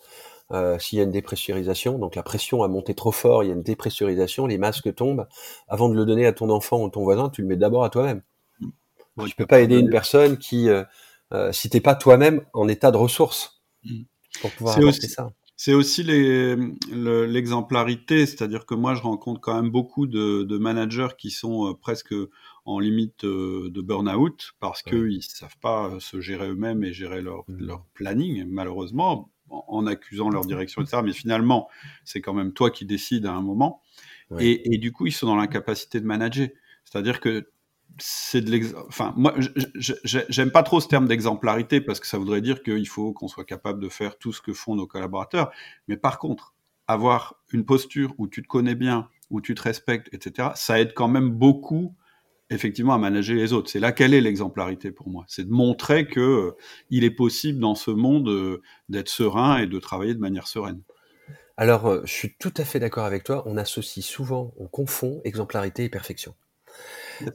[0.53, 3.51] euh, s'il y a une dépressurisation, donc la pression a monté trop fort, il y
[3.51, 5.27] a une dépressurisation, les masques tombent.
[5.69, 7.91] Avant de le donner à ton enfant ou ton voisin, tu le mets d'abord à
[7.91, 8.23] toi-même.
[9.19, 10.85] Tu tu peux pas aider une personne qui, euh,
[11.33, 14.03] euh, si t'es pas toi-même en état de ressources, mm.
[14.40, 15.33] Pour pouvoir ça.
[15.57, 21.68] C'est aussi l'exemplarité, c'est-à-dire que moi je rencontre quand même beaucoup de, managers qui sont
[21.68, 22.16] euh, presque
[22.64, 27.23] en limite euh, de burn-out parce qu'ils ne savent pas se gérer eux-mêmes et gérer
[27.23, 27.64] leur, mm.
[27.64, 31.01] leur planning, malheureusement, en, accusant leur direction, etc.
[31.05, 31.68] Mais finalement,
[32.05, 33.83] c'est quand même toi qui décides à un moment.
[34.40, 36.49] Et, et, du coup, ils sont dans l'incapacité de manager.
[36.87, 37.52] C'est-à-dire que
[37.98, 38.74] c'est de l'ex...
[38.88, 39.35] Enfin, moi,
[39.74, 43.44] j'aime pas trop ce terme d'exemplarité parce que ça voudrait dire qu'il faut qu'on soit
[43.44, 45.50] capable de faire tout ce que font nos collaborateurs.
[45.88, 46.55] Mais par contre,
[46.87, 50.94] avoir une posture où tu te connais bien, où tu te respectes, etc., ça aide
[50.94, 51.94] quand même beaucoup,
[52.50, 53.70] effectivement, à manager les autres.
[53.70, 55.24] C'est là quelle est l'exemplarité pour moi.
[55.28, 56.57] C'est de montrer que euh,
[56.90, 60.83] il est possible dans ce monde euh, d'être serein et de travailler de manière sereine.
[61.57, 63.42] Alors, euh, je suis tout à fait d'accord avec toi.
[63.46, 66.35] On associe souvent, on confond exemplarité et perfection.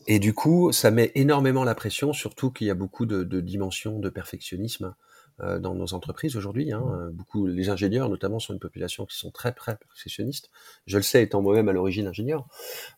[0.08, 3.42] Et du coup, ça met énormément la pression, surtout qu'il y a beaucoup de, de
[3.42, 4.96] dimensions de perfectionnisme
[5.40, 6.72] euh, dans nos entreprises aujourd'hui.
[6.72, 6.80] Hein.
[6.80, 7.10] Mmh.
[7.12, 10.50] Beaucoup, les ingénieurs, notamment, sont une population qui sont très, très perfectionnistes.
[10.88, 12.48] Je le sais, étant moi-même à l'origine ingénieur.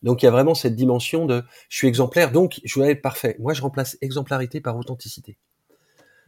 [0.02, 3.02] Donc, il y a vraiment cette dimension de je suis exemplaire, donc je dois être
[3.02, 3.36] parfait.
[3.40, 5.36] Moi, je remplace exemplarité par authenticité.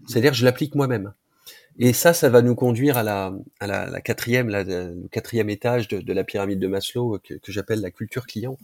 [0.07, 1.15] C'est-à-dire, je l'applique moi-même.
[1.79, 6.59] Et ça, ça va nous conduire à la, quatrième, le quatrième étage de, la pyramide
[6.59, 8.59] de Maslow que, que j'appelle la culture client.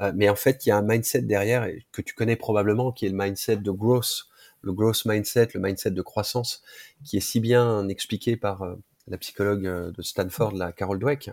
[0.00, 3.06] Euh, mais en fait, il y a un mindset derrière que tu connais probablement, qui
[3.06, 4.26] est le mindset de growth,
[4.62, 6.62] le growth mindset, le mindset de croissance,
[7.04, 8.74] qui est si bien expliqué par euh,
[9.06, 11.30] la psychologue euh, de Stanford, la Carol Dweck.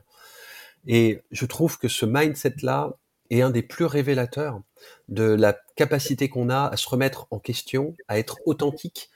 [0.85, 2.93] Et je trouve que ce mindset-là
[3.29, 4.61] est un des plus révélateurs
[5.09, 9.09] de la capacité qu'on a à se remettre en question, à être authentique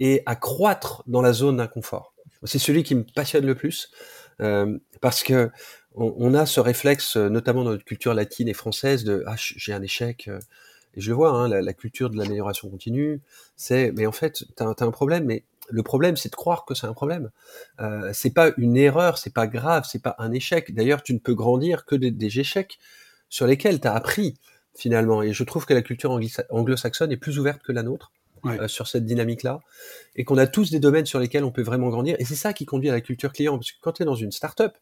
[0.00, 2.14] et à croître dans la zone d'inconfort.
[2.44, 3.90] C'est celui qui me passionne le plus
[4.40, 5.50] euh, parce que
[5.98, 9.80] on, a ce réflexe, notamment dans notre culture latine et française, de ah j'ai un
[9.80, 10.28] échec.
[10.28, 10.38] Euh,
[10.94, 13.20] et je le vois, hein, la, culture de l'amélioration continue,
[13.56, 16.74] c'est mais en fait t'as as un problème, mais le problème c'est de croire que
[16.74, 17.30] c'est un problème.
[17.80, 20.74] Euh, c'est pas une erreur, c'est pas grave, c'est pas un échec.
[20.74, 22.78] D'ailleurs, tu ne peux grandir que des, des échecs
[23.30, 24.38] sur lesquels tu as appris
[24.76, 25.22] finalement.
[25.22, 26.18] Et je trouve que la culture
[26.50, 28.12] anglo-saxonne est plus ouverte que la nôtre.
[28.46, 29.60] Euh, sur cette dynamique-là,
[30.14, 32.16] et qu'on a tous des domaines sur lesquels on peut vraiment grandir.
[32.18, 34.14] Et c'est ça qui conduit à la culture client, parce que quand tu es dans
[34.14, 34.72] une startup,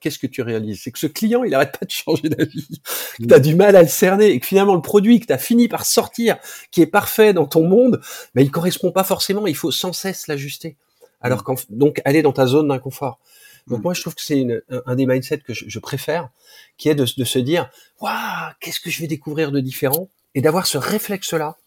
[0.00, 0.82] qu'est-ce que tu réalises?
[0.82, 2.80] C'est que ce client, il arrête pas de changer d'avis,
[3.18, 5.32] que tu as du mal à le cerner, et que finalement le produit que tu
[5.32, 6.36] as fini par sortir,
[6.70, 8.00] qui est parfait dans ton monde,
[8.34, 10.76] mais il correspond pas forcément, il faut sans cesse l'ajuster.
[11.20, 13.18] Alors qu'en donc aller dans ta zone d'inconfort.
[13.66, 14.46] Donc moi je trouve que c'est
[14.86, 16.28] un, des mindsets que je, préfère,
[16.76, 17.68] qui est de, de se dire
[18.00, 20.08] waouh qu'est-ce que je vais découvrir de différent?
[20.34, 21.65] Et d'avoir ce réflexe là euh,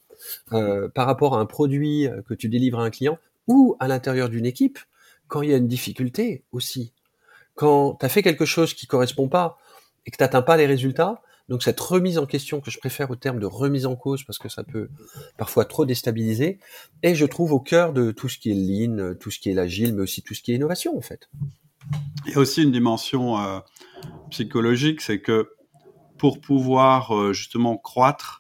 [0.94, 4.30] par rapport à un produit euh, que tu délivres à un client ou à l'intérieur
[4.30, 4.80] d'une équipe
[5.28, 6.94] quand il y a une difficulté aussi.
[7.56, 9.58] Quand tu as fait quelque chose qui correspond pas
[10.06, 13.10] et que tu n'atteins pas les résultats, donc cette remise en question que je préfère
[13.10, 14.90] au terme de remise en cause parce que ça peut
[15.38, 16.60] parfois trop déstabiliser,
[17.04, 19.54] et je trouve au cœur de tout ce qui est lean, tout ce qui est
[19.54, 21.30] l'agile, mais aussi tout ce qui est innovation en fait.
[22.28, 23.60] Il y a aussi une dimension euh,
[24.30, 25.50] psychologique, c'est que
[26.18, 28.39] pour pouvoir justement croître,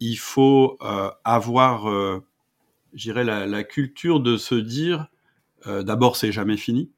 [0.00, 2.24] il faut euh, avoir, euh,
[2.94, 5.08] j'irais, la, la, culture de se dire,
[5.66, 6.90] euh, d'abord, c'est jamais fini,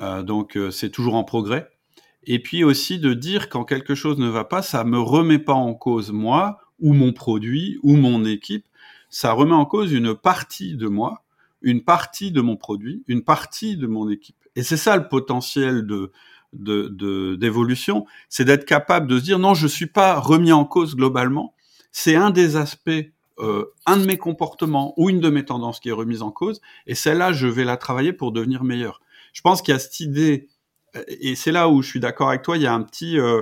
[0.00, 1.70] euh, donc euh, c'est toujours en progrès,
[2.24, 5.54] et puis aussi de dire quand quelque chose ne va pas, ça me remet pas
[5.54, 8.66] en cause moi, ou mon produit, ou mon équipe,
[9.08, 11.24] ça remet en cause une partie de moi,
[11.62, 14.36] une partie de mon produit, une partie de mon équipe.
[14.56, 16.12] Et c'est ça le potentiel de
[16.52, 20.96] d'évolution, de, c'est d'être capable de se dire non, je suis pas remis en cause
[20.96, 21.54] globalement,
[21.98, 22.90] c'est un des aspects,
[23.38, 26.60] euh, un de mes comportements ou une de mes tendances qui est remise en cause,
[26.86, 29.00] et celle-là, je vais la travailler pour devenir meilleur.
[29.32, 30.50] Je pense qu'il y a cette idée,
[31.08, 33.40] et c'est là où je suis d'accord avec toi, il y a un petit, euh,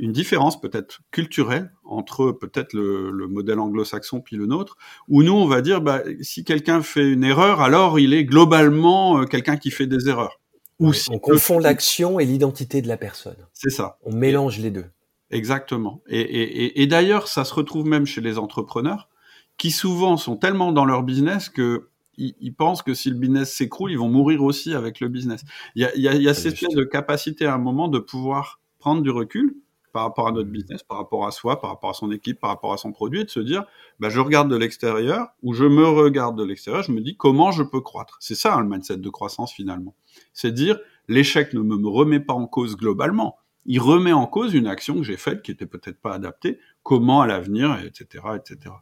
[0.00, 5.34] une différence peut-être culturelle entre peut-être le, le, modèle anglo-saxon puis le nôtre, où nous,
[5.34, 9.56] on va dire, bah, si quelqu'un fait une erreur, alors il est globalement euh, quelqu'un
[9.56, 10.40] qui fait des erreurs.
[10.80, 13.46] Ou on confond l'action et l'identité de la personne.
[13.52, 13.98] C'est ça.
[14.02, 14.86] On mélange les deux.
[15.32, 16.02] Exactement.
[16.08, 19.08] Et, et, et d'ailleurs, ça se retrouve même chez les entrepreneurs
[19.56, 23.90] qui souvent sont tellement dans leur business que ils, pensent que si le business s'écroule,
[23.90, 25.44] ils vont mourir aussi avec le business.
[25.74, 27.58] Il y a, il y a, il y a cette espèce de capacité à un
[27.58, 29.56] moment de pouvoir prendre du recul
[29.92, 30.52] par rapport à notre mmh.
[30.52, 33.20] business, par rapport à soi, par rapport à son équipe, par rapport à son produit,
[33.20, 33.64] et de se dire,
[33.98, 37.50] bah, je regarde de l'extérieur, ou je me regarde de l'extérieur, je me dis comment
[37.50, 38.16] je peux croître.
[38.20, 39.94] C'est ça hein, le mindset de croissance finalement.
[40.32, 44.66] C'est dire, l'échec ne me remet pas en cause globalement, il remet en cause une
[44.66, 48.74] action que j'ai faite qui était peut-être pas adaptée, comment à l'avenir, etc., etc.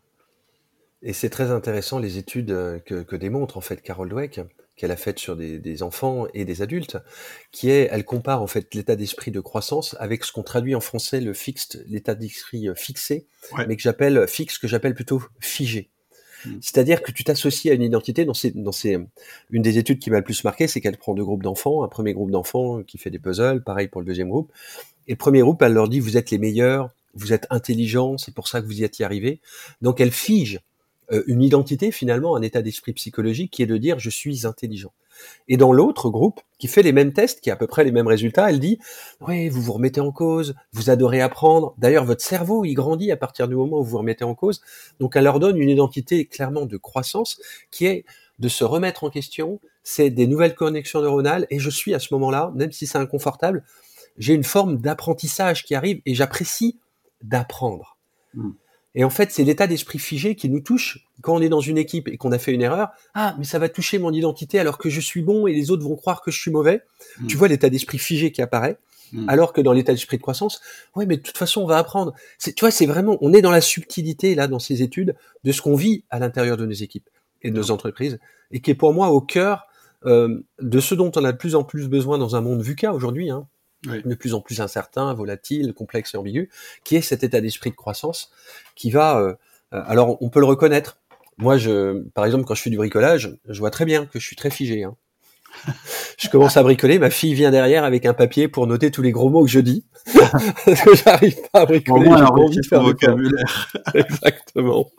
[1.03, 4.41] Et c'est très intéressant les études euh, que, que, démontre en fait Carol Dweck,
[4.77, 6.99] qu'elle a faite sur des, enfants et des adultes,
[7.53, 10.81] qui est, elle compare en fait l'état d'esprit de croissance avec ce qu'on traduit en
[10.81, 13.27] français le fixe, l'état d'esprit fixé,
[13.69, 15.91] mais que j'appelle fixe, que j'appelle plutôt figé.
[16.45, 16.59] Hmm.
[16.61, 18.25] C'est-à-dire que tu t'associes à une identité.
[18.25, 18.99] Dans ces, dans ces,
[19.51, 21.83] une des études qui m'a le plus marqué, c'est qu'elle prend deux groupes d'enfants.
[21.83, 24.53] Un premier groupe d'enfants qui fait des puzzles, pareil pour le deuxième groupe.
[25.09, 28.35] Et le premier groupe, elle leur dit vous êtes les meilleurs, vous êtes intelligents, c'est
[28.35, 29.41] pour ça que vous y êtes y arrivé.
[29.83, 30.61] Donc elle fige
[31.13, 34.93] euh, une identité finalement, un état d'esprit psychologique qui est de dire je suis intelligent.
[35.49, 37.91] Et dans l'autre groupe, qui fait les mêmes tests, qui a à peu près les
[37.91, 38.79] mêmes résultats, elle dit
[39.21, 41.75] oui, vous vous remettez en cause, vous adorez apprendre.
[41.79, 44.61] D'ailleurs, votre cerveau il grandit à partir du moment où vous vous remettez en cause.
[45.01, 47.41] Donc, elle leur donne une identité clairement de croissance
[47.73, 48.05] qui est
[48.39, 49.61] de se remettre en question.
[49.83, 53.65] C'est des nouvelles connexions neuronales et je suis à ce moment-là, même si c'est inconfortable,
[54.19, 56.79] j'ai une forme d'apprentissage qui arrive et j'apprécie
[57.23, 57.97] d'apprendre.
[58.35, 58.51] Hmm.
[58.95, 61.79] Et en fait, c'est l'état d'esprit figé qui nous touche quand on est dans une
[61.79, 62.89] équipe et qu'on a fait une erreur.
[63.15, 65.85] Ah, mais ça va toucher mon identité alors que je suis bon et les autres
[65.85, 66.83] vont croire que je suis mauvais.
[67.21, 67.27] Hmm.
[67.27, 68.79] Tu vois l'état d'esprit figé qui apparaît.
[69.13, 69.29] Hmm.
[69.29, 70.61] Alors que dans l'état d'esprit de croissance,
[70.97, 72.15] ouais, mais de toute façon, on va apprendre.
[72.39, 75.63] Tu vois, c'est vraiment, on est dans la subtilité là dans ces études de ce
[75.63, 77.09] qu'on vit à l'intérieur de nos équipes
[77.43, 78.19] et de nos entreprises,
[78.51, 79.67] et qui est pour moi au cœur
[80.05, 82.93] euh, de ce dont on a de plus en plus besoin dans un monde VUCA
[82.93, 83.31] aujourd'hui.
[83.31, 83.47] Hein
[83.85, 86.51] de plus en plus incertain, volatile, complexe et ambigu,
[86.85, 88.31] qui est cet état d'esprit de croissance
[88.75, 89.19] qui va.
[89.19, 89.35] Euh,
[89.73, 90.99] euh, alors, on peut le reconnaître.
[91.39, 94.27] Moi, je, par exemple, quand je fais du bricolage, je vois très bien que je
[94.27, 94.85] suis très figé.
[94.85, 94.97] Hein.
[96.19, 99.11] je commence à bricoler, ma fille vient derrière avec un papier pour noter tous les
[99.11, 99.85] gros mots que je dis.
[100.15, 102.09] Parce que j'arrive pas à bricoler.
[102.09, 103.73] Envie de faire vocabulaire.
[103.95, 104.91] Exactement.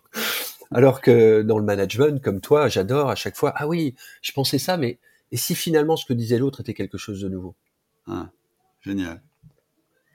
[0.72, 3.54] Alors que dans le management, comme toi, j'adore à chaque fois.
[3.56, 5.00] Ah oui, je pensais ça, mais
[5.32, 7.56] et si finalement ce que disait l'autre était quelque chose de nouveau?
[8.08, 8.30] Ah.
[8.82, 9.22] Génial.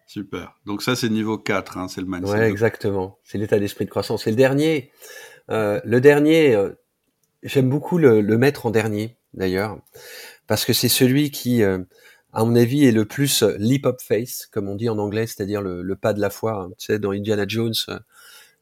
[0.06, 0.56] Super.
[0.66, 2.32] Donc ça, c'est niveau 4, hein, c'est le mindset.
[2.32, 3.18] Ouais, exactement.
[3.24, 4.26] C'est l'état d'esprit de croissance.
[4.26, 4.92] Et le dernier,
[5.50, 6.70] euh, le dernier, euh,
[7.42, 9.78] j'aime beaucoup le, mettre en dernier, d'ailleurs,
[10.46, 11.78] parce que c'est celui qui, euh,
[12.32, 15.60] à mon avis, est le plus leap up face, comme on dit en anglais, c'est-à-dire
[15.60, 16.52] le, pas de la foi.
[16.52, 16.70] Hein.
[16.78, 17.74] tu sais, dans Indiana Jones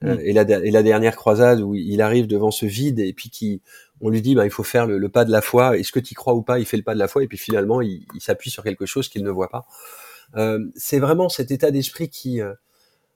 [0.05, 0.21] mm.
[0.21, 3.63] et, la, et, la, dernière croisade où il arrive devant ce vide et puis qui,
[4.01, 5.79] on lui dit, bah, il faut faire le, pas de la foi.
[5.79, 6.59] Est-ce que tu y crois ou pas?
[6.59, 9.09] Il fait le pas de la foi et puis finalement, il, s'appuie sur quelque chose
[9.09, 9.67] qu'il ne voit pas.
[10.37, 12.53] Euh, c'est vraiment cet état d'esprit qui euh,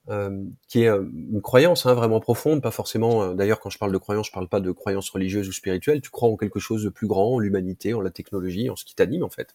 [0.08, 3.34] euh, qui est une croyance hein, vraiment profonde, pas forcément.
[3.34, 6.00] D'ailleurs, quand je parle de croyance, je parle pas de croyance religieuse ou spirituelle.
[6.00, 8.86] Tu crois en quelque chose de plus grand, en l'humanité, en la technologie, en ce
[8.86, 9.54] qui t'anime en fait.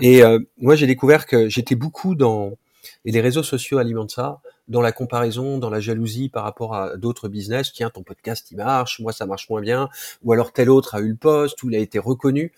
[0.00, 0.22] Et
[0.58, 2.58] moi, j'ai découvert que j'étais beaucoup dans
[3.04, 6.96] et les réseaux sociaux alimentent ça dans la comparaison, dans la jalousie par rapport à
[6.96, 7.72] d'autres business.
[7.72, 9.88] Tiens, ton podcast il marche, moi ça marche moins bien,
[10.22, 12.52] ou alors tel autre a eu le poste, ou il a été reconnu.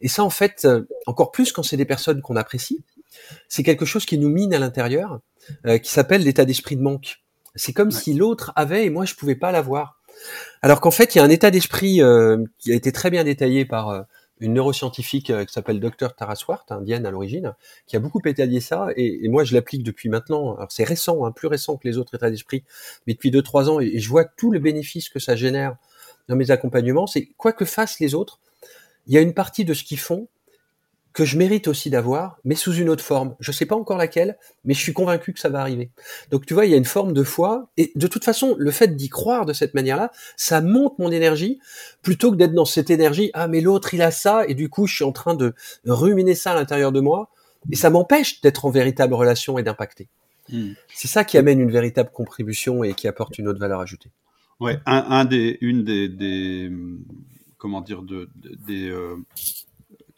[0.00, 2.82] Et ça, en fait, euh, encore plus quand c'est des personnes qu'on apprécie,
[3.48, 5.20] c'est quelque chose qui nous mine à l'intérieur,
[5.66, 7.20] euh, qui s'appelle l'état d'esprit de manque.
[7.54, 10.00] C'est comme si l'autre avait et moi je pouvais pas l'avoir.
[10.62, 13.24] Alors qu'en fait, il y a un état d'esprit euh, qui a été très bien
[13.24, 14.04] détaillé par
[14.40, 17.54] une neuroscientifique euh, qui s'appelle Dr Tara Swart, indienne à l'origine,
[17.86, 21.32] qui a beaucoup étalé ça, et, moi je l'applique depuis maintenant, alors c'est récent, hein,
[21.32, 22.64] plus récent que les autres états d'esprit,
[23.06, 25.76] mais depuis 2-3 ans, et, je vois tout le bénéfice que ça génère
[26.28, 28.40] dans mes accompagnements, c'est quoi que fassent les autres,
[29.06, 30.28] il y a une partie de ce qu'ils font
[31.12, 33.34] que je mérite aussi d'avoir, mais sous une autre forme.
[33.40, 35.90] Je sais pas encore laquelle, mais je suis convaincu que ça va arriver.
[36.30, 38.70] Donc tu vois, il y a une forme de foi, et de toute façon, le
[38.70, 41.58] fait d'y croire de cette manière-là, ça monte mon énergie,
[42.02, 44.86] plutôt que d'être dans cette énergie, ah mais l'autre il a ça, et du coup
[44.86, 47.30] je suis en train de ruminer ça à l'intérieur de moi,
[47.70, 50.08] et ça m'empêche d'être en véritable relation et d'impacter.
[50.50, 50.72] Hmm.
[50.94, 54.10] C'est ça qui amène une véritable contribution et qui apporte une autre valeur ajoutée.
[54.58, 56.70] Ouais, un, des, une des,
[57.56, 58.28] comment dire, de,
[58.66, 59.16] des euh,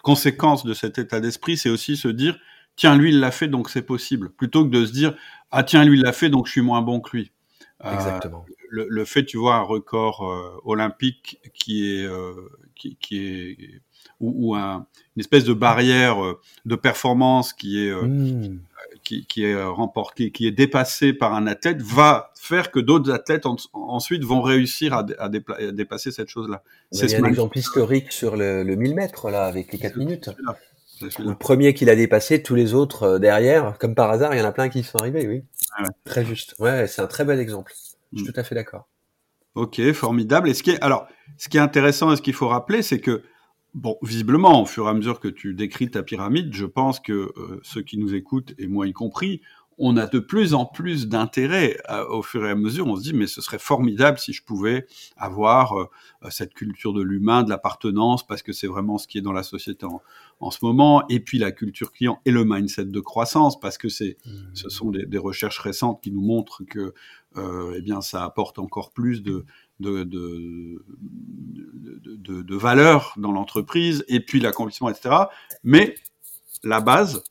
[0.03, 2.39] conséquence de cet état d'esprit, c'est aussi se dire
[2.77, 5.15] tiens, lui, il l'a fait, donc c'est possible, plutôt que de se dire
[5.51, 7.33] ah tiens, lui, il l'a fait, donc je suis moins bon que lui.
[7.85, 8.45] Euh, Exactement.
[8.71, 12.33] le, fait, tu vois, un record euh, olympique qui est, euh,
[12.75, 13.81] qui, est
[14.21, 14.87] ou, un,
[15.17, 16.17] une espèce de barrière
[16.65, 18.61] de performance qui est mmh
[19.03, 24.25] qui, est remporté, qui est dépassé par un athlète, va faire que d'autres athlètes ensuite
[24.25, 26.63] vont réussir à, dépasser cette chose-là.
[26.91, 30.31] C'est un exemple historique sur le, 1000 mètres là, avec les 4 minutes.
[31.19, 34.41] Le premier qui l'a dépassé, tous les autres euh, derrière, comme par hasard, il y
[34.41, 35.43] en a plein qui sont arrivés, oui.
[35.77, 36.55] Ah très juste.
[36.61, 37.73] Ouais, c'est un très bel exemple.
[38.13, 38.33] Je suis mm.
[38.33, 38.89] tout à fait d'accord.
[39.55, 40.49] Ok, formidable.
[40.49, 41.07] Et ce qui est, alors,
[41.39, 43.23] ce qui est intéressant et ce qu'il faut rappeler, c'est que
[43.75, 47.13] Bon, visiblement, au fur et à mesure que tu décris ta pyramide, je pense que
[47.13, 49.41] euh, ceux qui nous écoutent, et moi y compris,
[49.79, 51.79] on a de plus en plus d'intérêt
[52.11, 52.87] au fur et à mesure.
[52.87, 55.89] On se dit, mais ce serait formidable si je pouvais avoir
[56.29, 59.43] cette culture de l'humain, de l'appartenance, parce que c'est vraiment ce qui est dans la
[59.43, 59.87] société
[60.41, 61.03] en, ce moment.
[61.09, 64.31] Et puis la culture client et le mindset de croissance, parce que c'est, mmh.
[64.53, 66.93] ce sont des, des, recherches récentes qui nous montrent que,
[67.37, 69.47] eh bien, ça apporte encore plus de
[69.83, 70.05] de,
[72.43, 75.15] de, valeur dans l'entreprise, et puis l'accomplissement, etc.
[75.65, 75.95] Mais
[76.63, 77.25] la base,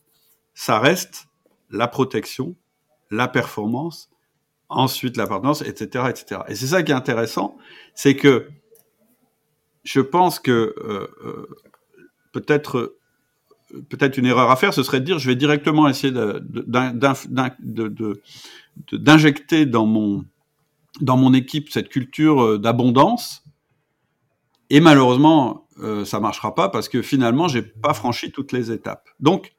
[0.54, 1.28] ça reste
[1.70, 2.56] la protection,
[3.10, 4.10] la performance,
[4.70, 6.42] ensuite l'appartenance, etc., etc.
[6.48, 7.58] Et c'est ça qui est intéressant,
[7.94, 8.50] c'est que
[9.84, 11.48] je pense que euh, euh,
[12.32, 12.96] peut-être
[13.90, 16.14] peut-être une erreur à faire, ce serait de dire je vais directement essayer
[18.92, 20.26] d'injecter dans mon
[20.99, 23.43] dans mon équipe cette culture euh, d'abondance.
[24.69, 29.10] Et malheureusement, euh, ça marchera pas parce que finalement, j'ai pas franchi toutes les étapes.
[29.19, 29.54] Donc,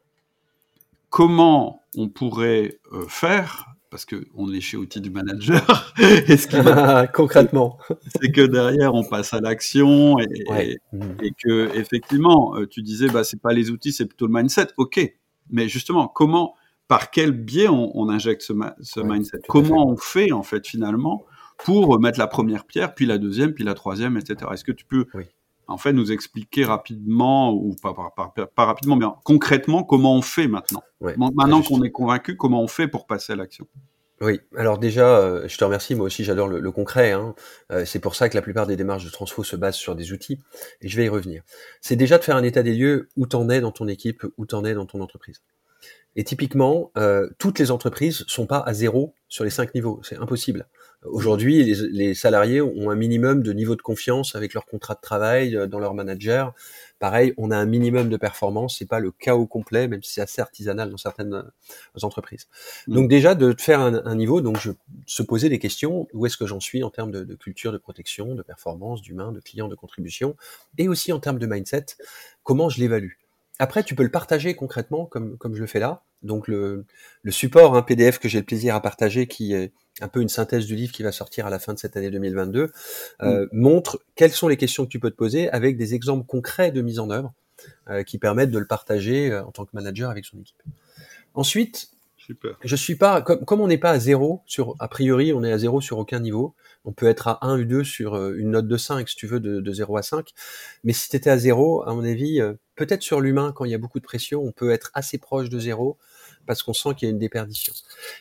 [1.10, 5.92] comment on pourrait euh, faire parce que on est chez outils du manager.
[5.98, 10.78] et ce Concrètement, c'est que derrière on passe à l'action et,
[11.22, 14.68] et, que effectivement, tu disais bah c'est pas les outils, c'est plutôt le mindset.
[14.78, 14.98] Ok,
[15.50, 16.54] mais justement, comment
[16.92, 18.52] par quel biais on, injecte ce,
[19.00, 19.40] mindset?
[19.48, 21.24] Comment on fait en fait finalement
[21.56, 24.50] pour mettre la première pierre, puis la deuxième, puis la troisième, etc.
[24.52, 25.06] Est-ce que tu peux
[25.68, 30.82] en fait nous expliquer rapidement ou pas, pas, rapidement, mais concrètement comment on fait maintenant?
[31.00, 33.66] Maintenant qu'on est convaincu, comment on fait pour passer à l'action?
[34.20, 37.34] Oui, alors déjà, euh, je te remercie, moi aussi j'adore le, concret, hein.
[37.72, 40.12] euh, c'est pour ça que la plupart des démarches de transfo se basent sur des
[40.12, 40.38] outils,
[40.82, 41.42] et je vais y revenir.
[41.80, 44.44] C'est déjà de faire un état des lieux, où t'en es dans ton équipe, où
[44.44, 45.40] t'en es dans ton entreprise.
[46.14, 50.00] Et typiquement, euh, toutes les entreprises sont pas à zéro sur les cinq niveaux.
[50.02, 50.66] C'est impossible.
[51.04, 55.56] Aujourd'hui, les, salariés ont un minimum de niveau de confiance avec leur contrat de travail,
[55.56, 56.54] euh, dans leur manager.
[57.00, 58.76] Pareil, on a un minimum de performance.
[58.78, 62.46] C'est pas le chaos complet, même si c'est assez artisanal dans certaines euh, entreprises.
[62.86, 62.94] Mm.
[62.94, 64.70] Donc déjà de faire un, niveau, donc je,
[65.06, 66.06] se poser des questions.
[66.12, 69.32] Où est-ce que j'en suis en termes de, de, culture, de protection, de performance, d'humain,
[69.32, 70.36] de client, de contribution,
[70.78, 71.86] et aussi en termes de mindset.
[72.44, 73.12] Comment je l'évalue?
[73.58, 76.02] Après, tu peux le partager concrètement, comme, comme je le fais là.
[76.22, 76.84] Donc le,
[77.22, 80.28] le support, un PDF que j'ai le plaisir à partager, qui est un peu une
[80.28, 82.72] synthèse du livre qui va sortir à la fin de cette année 2022,
[83.22, 83.48] euh, mm.
[83.52, 86.80] montre quelles sont les questions que tu peux te poser avec des exemples concrets de
[86.80, 87.32] mise en œuvre
[87.88, 90.62] euh, qui permettent de le partager euh, en tant que manager avec son équipe.
[91.34, 91.91] Ensuite,
[92.62, 94.42] Je suis pas comme, on n'est pas à zéro
[94.78, 96.54] a priori on est à zéro sur aucun niveau.
[96.84, 99.26] On peut être à 1 ou 2 sur euh, une note de 5 si tu
[99.26, 100.30] veux de, de 0 à 5.
[100.84, 103.70] Mais si tu étais à 0, à mon avis, euh, peut-être sur l'humain quand il
[103.70, 105.96] y a beaucoup de pression, on peut être assez proche de 0
[106.46, 107.72] parce qu'on sent qu'il y a une déperdition.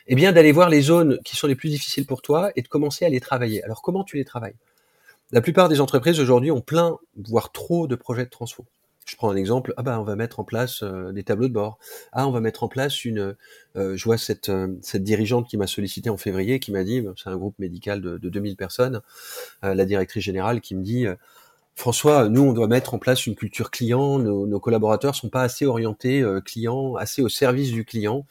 [0.08, 2.68] Eh bien, d'aller voir les zones qui sont les plus difficiles pour toi et de
[2.68, 3.64] commencer à les travailler.
[3.64, 4.56] Alors, comment tu les travailles?
[5.32, 8.66] La plupart des entreprises aujourd'hui ont plein, voire trop de projets de transfo.
[9.12, 9.74] Je prends un exemple.
[9.76, 11.80] Ah bah on va mettre en place euh, des tableaux de bord.
[12.14, 13.36] Ah on va mettre en place une.
[13.76, 17.06] Euh, je vois cette euh, cette dirigeante qui m'a sollicité en février, qui m'a dit,
[17.22, 19.02] c'est un groupe médical de, de 2000 personnes,
[19.64, 21.08] la directrice générale qui me dit,
[21.76, 24.20] François, nous, on doit mettre en place une culture client.
[24.20, 28.26] Nos, nos collaborateurs sont pas assez orientés client, assez au service du client.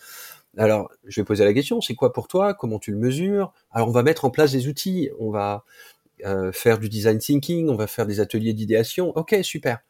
[0.59, 2.55] Alors, je vais poser la question, c'est quoi pour toi?
[2.55, 3.53] Comment tu le mesures?
[3.73, 5.11] Alors, on va mettre en place des outils.
[5.21, 5.65] On va
[6.53, 7.69] faire du design thinking.
[7.69, 9.17] On va faire des ateliers d'idéation.
[9.17, 9.81] Ok, super.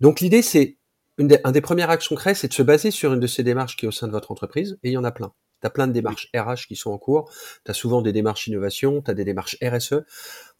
[0.00, 0.76] Donc, l'idée, c'est
[1.18, 3.86] un des premiers axes concrets, c'est de se baser sur une de ces démarches qui
[3.86, 5.32] est au sein de votre entreprise, et il y en a plein.
[5.60, 7.30] Tu as plein de démarches RH qui sont en cours,
[7.64, 10.04] tu as souvent des démarches innovation, tu as des démarches RSE.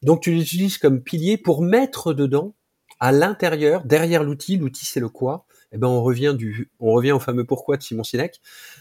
[0.02, 2.54] Donc tu l'utilises comme pilier pour mettre dedans,
[2.98, 7.12] à l'intérieur, derrière l'outil, l'outil c'est le quoi, eh ben on revient du, on revient
[7.12, 8.40] au fameux pourquoi de Simon Sinek,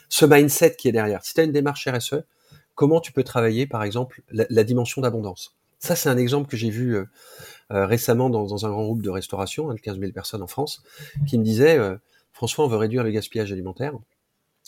[0.09, 1.23] ce mindset qui est derrière.
[1.23, 2.23] Si tu as une démarche RSE,
[2.73, 5.55] comment tu peux travailler par exemple la, dimension d'abondance?
[5.77, 7.05] Ça c'est un exemple que j'ai vu euh,
[7.69, 10.83] récemment dans, un grand groupe de restauration, hein, de 15 000 personnes en France,
[11.27, 11.95] qui me disait euh,
[12.31, 13.93] François, on veut réduire le gaspillage alimentaire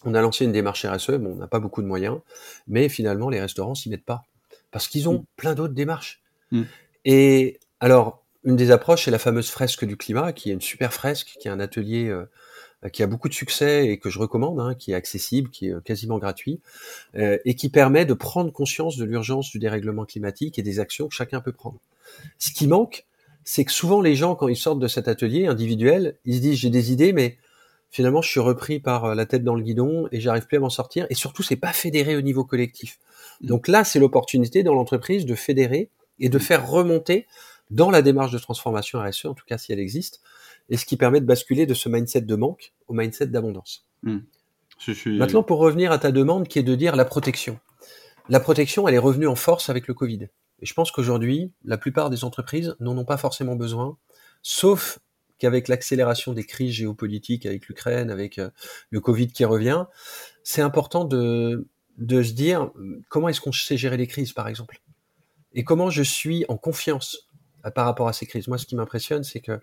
[0.06, 2.20] on a lancé une démarche RSE, bon, on n'a pas beaucoup de moyens,
[2.68, 4.24] mais finalement, les restaurants s'y mettent pas.
[4.72, 5.26] Parce qu'ils ont mm.
[5.36, 6.22] plein d'autres démarches.
[6.52, 6.64] Mm.
[7.06, 10.94] Et alors, une des approches, c'est la fameuse fresque du climat, qui est une super
[10.94, 12.30] fresque, qui est un atelier euh,
[12.88, 15.74] qui a beaucoup de succès et que je recommande, hein, qui est accessible, qui est
[15.74, 16.62] euh, quasiment gratuit,
[17.16, 21.10] euh, et qui permet de prendre conscience de l'urgence du dérèglement climatique et des actions
[21.10, 21.80] que chacun peut prendre.
[22.38, 23.06] Ce qui manque,
[23.44, 26.58] c'est que souvent les gens, quand ils sortent de cet atelier individuel, ils se disent
[26.58, 27.38] j'ai des idées, mais
[27.92, 30.62] finalement, je suis repris par euh, la tête dans le guidon et j'arrive plus à
[30.62, 31.06] m'en sortir.
[31.10, 33.00] Et surtout, c'est pas fédéré au niveau collectif.
[33.42, 33.48] Mm.
[33.48, 35.90] Donc là, c'est l'opportunité dans l'entreprise de fédérer
[36.20, 36.42] et de mm.
[36.42, 37.28] faire remonter
[37.70, 40.22] dans la démarche de transformation RSE, en tout cas si elle existe,
[40.70, 43.88] et ce qui permet de basculer de ce mindset de manque au mindset d'abondance.
[44.04, 44.20] Mm.
[45.08, 47.60] Maintenant, pour revenir à ta demande qui est de dire la protection.
[48.30, 50.30] La protection, elle est revenue en force avec le Covid.
[50.62, 53.98] Et je pense qu'aujourd'hui, la plupart des entreprises n'en ont pas forcément besoin,
[54.42, 55.00] sauf
[55.38, 58.50] qu'avec l'accélération des crises géopolitiques avec l'Ukraine, avec euh,
[58.90, 59.86] le Covid qui revient,
[60.44, 61.68] c'est important de
[61.98, 62.72] de se dire
[63.10, 64.82] comment est-ce qu'on sait gérer les crises, par exemple,
[65.54, 67.30] et comment je suis en confiance
[67.76, 68.48] par rapport à ces crises?
[68.48, 69.60] Moi, ce qui m'impressionne, c'est que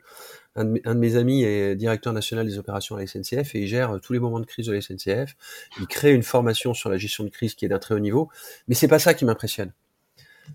[0.56, 4.00] un de, mes amis est directeur national des opérations à la SNCF et il gère
[4.02, 5.36] tous les moments de crise de la SNCF.
[5.78, 8.30] Il crée une formation sur la gestion de crise qui est d'un très haut niveau,
[8.68, 9.72] mais c'est pas ça qui m'impressionne.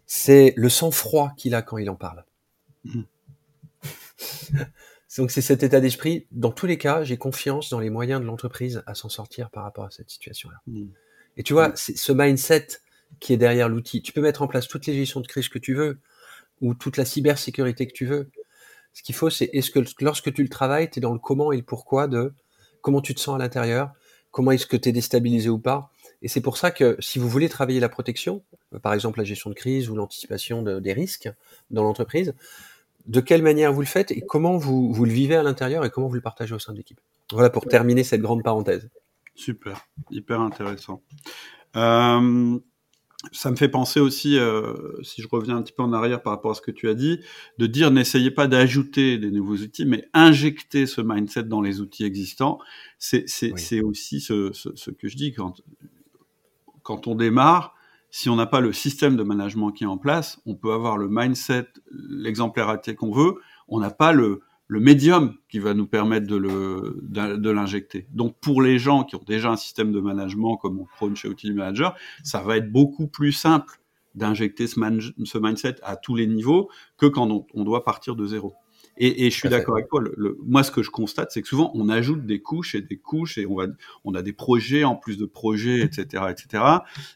[0.05, 2.23] C'est le sang-froid qu'il a quand il en parle.
[2.85, 3.01] Mmh.
[5.17, 6.27] Donc c'est cet état d'esprit.
[6.31, 9.63] Dans tous les cas, j'ai confiance dans les moyens de l'entreprise à s'en sortir par
[9.63, 10.61] rapport à cette situation-là.
[10.67, 10.87] Mmh.
[11.37, 11.73] Et tu vois, mmh.
[11.75, 12.67] c'est ce mindset
[13.19, 14.01] qui est derrière l'outil.
[14.01, 15.99] Tu peux mettre en place toutes les gestions de crise que tu veux
[16.61, 18.29] ou toute la cybersécurité que tu veux.
[18.93, 21.51] Ce qu'il faut, c'est est-ce que lorsque tu le travailles, tu es dans le comment
[21.51, 22.33] et le pourquoi de
[22.81, 23.91] comment tu te sens à l'intérieur,
[24.31, 25.91] comment est-ce que tu es déstabilisé ou pas.
[26.21, 28.43] Et c'est pour ça que si vous voulez travailler la protection,
[28.81, 31.31] par exemple la gestion de crise ou l'anticipation des risques
[31.71, 32.33] dans l'entreprise,
[33.07, 35.89] de quelle manière vous le faites et comment vous, vous le vivez à l'intérieur et
[35.89, 36.99] comment vous le partagez au sein de l'équipe?
[37.31, 38.89] Voilà pour terminer cette grande parenthèse.
[39.33, 41.01] Super, hyper intéressant.
[41.75, 42.59] Euh,
[43.31, 46.33] ça me fait penser aussi, euh, si je reviens un petit peu en arrière par
[46.33, 47.19] rapport à ce que tu as dit,
[47.59, 52.03] de dire n'essayez pas d'ajouter des nouveaux outils, mais injecter ce mindset dans les outils
[52.03, 52.59] existants.
[52.97, 55.61] C'est aussi ce, ce, ce, que je dis quand,
[56.83, 57.75] quand on démarre.
[58.13, 60.97] Si on n'a pas le système de management qui est en place, on peut avoir
[60.97, 63.35] le mindset, l'exemplarité qu'on veut,
[63.69, 64.41] on n'a pas le,
[64.71, 68.07] le médium qui va nous permettre de le de, l'injecter.
[68.13, 71.27] Donc pour les gens qui ont déjà un système de management comme on prône chez
[71.27, 71.93] Utility Manager,
[72.23, 73.81] ça va être beaucoup plus simple
[74.15, 74.79] d'injecter ce,
[75.25, 78.53] ce, mindset à tous les niveaux que quand on, doit partir de zéro.
[78.95, 80.01] Et, et je suis d'accord avec toi.
[80.15, 82.97] Le, moi, ce que je constate, c'est que souvent on ajoute des couches et des
[82.97, 83.65] couches et on va,
[84.05, 86.63] on a des projets en plus de projets, etc., etc.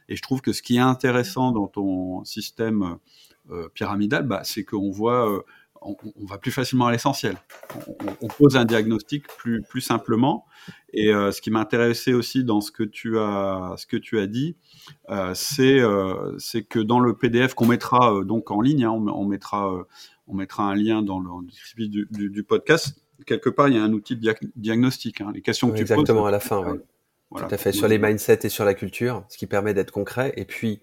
[0.10, 2.98] Et je trouve que ce qui est intéressant dans ton système
[3.50, 5.42] euh, pyramidal, bah, c'est qu'on voit euh,
[5.86, 7.38] on, va plus facilement à l'essentiel.
[8.22, 10.46] On, pose un diagnostic plus, plus simplement.
[10.94, 14.28] Et euh, ce qui m'intéressait aussi dans ce que tu as, ce que tu as
[14.28, 14.56] dit,
[15.10, 19.72] euh, euh, c'est que dans le PDF qu'on mettra donc en ligne, hein, on, mettra,
[20.28, 21.30] on mettra un lien dans le
[21.88, 22.98] du, du, podcast.
[23.26, 25.22] Quelque part, il y a un outil de diagnostic.
[25.22, 25.32] Hein.
[25.34, 25.92] Les questions que tu poses.
[25.92, 26.64] Exactement à la fin.
[26.66, 26.80] oui.
[27.36, 27.72] Tout à fait.
[27.72, 30.34] Sur les mindsets et sur la culture, ce qui permet d'être concret.
[30.38, 30.80] Et puis,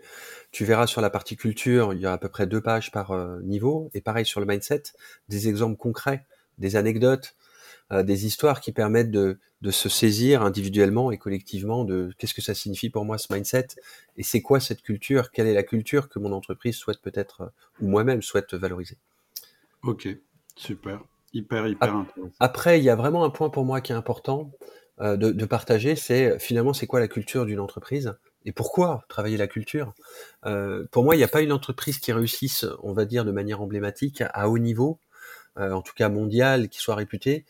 [0.52, 3.10] tu verras sur la partie culture, il y a à peu près deux pages par
[3.10, 3.90] euh, niveau.
[3.94, 4.82] Et pareil sur le mindset,
[5.28, 6.26] des exemples concrets,
[6.58, 7.34] des anecdotes,
[7.90, 12.42] euh, des histoires qui permettent de, de, se saisir individuellement et collectivement de qu'est-ce que
[12.42, 13.68] ça signifie pour moi ce mindset
[14.18, 17.46] et c'est quoi cette culture, quelle est la culture que mon entreprise souhaite peut-être euh,
[17.80, 18.98] ou moi-même souhaite valoriser.
[19.82, 20.06] Ok,
[20.54, 22.30] super, hyper, hyper intéressant.
[22.40, 24.52] Après, il y a vraiment un point pour moi qui est important
[25.00, 28.14] de, de partager, c'est finalement c'est quoi la culture d'une entreprise?
[28.44, 29.94] Et pourquoi travailler la culture?
[30.46, 33.30] Euh, Pour moi, il n'y a pas une entreprise qui réussisse, on va dire, de
[33.30, 34.98] manière emblématique, à haut niveau,
[35.58, 37.44] euh, en tout cas mondial, qui soit réputée,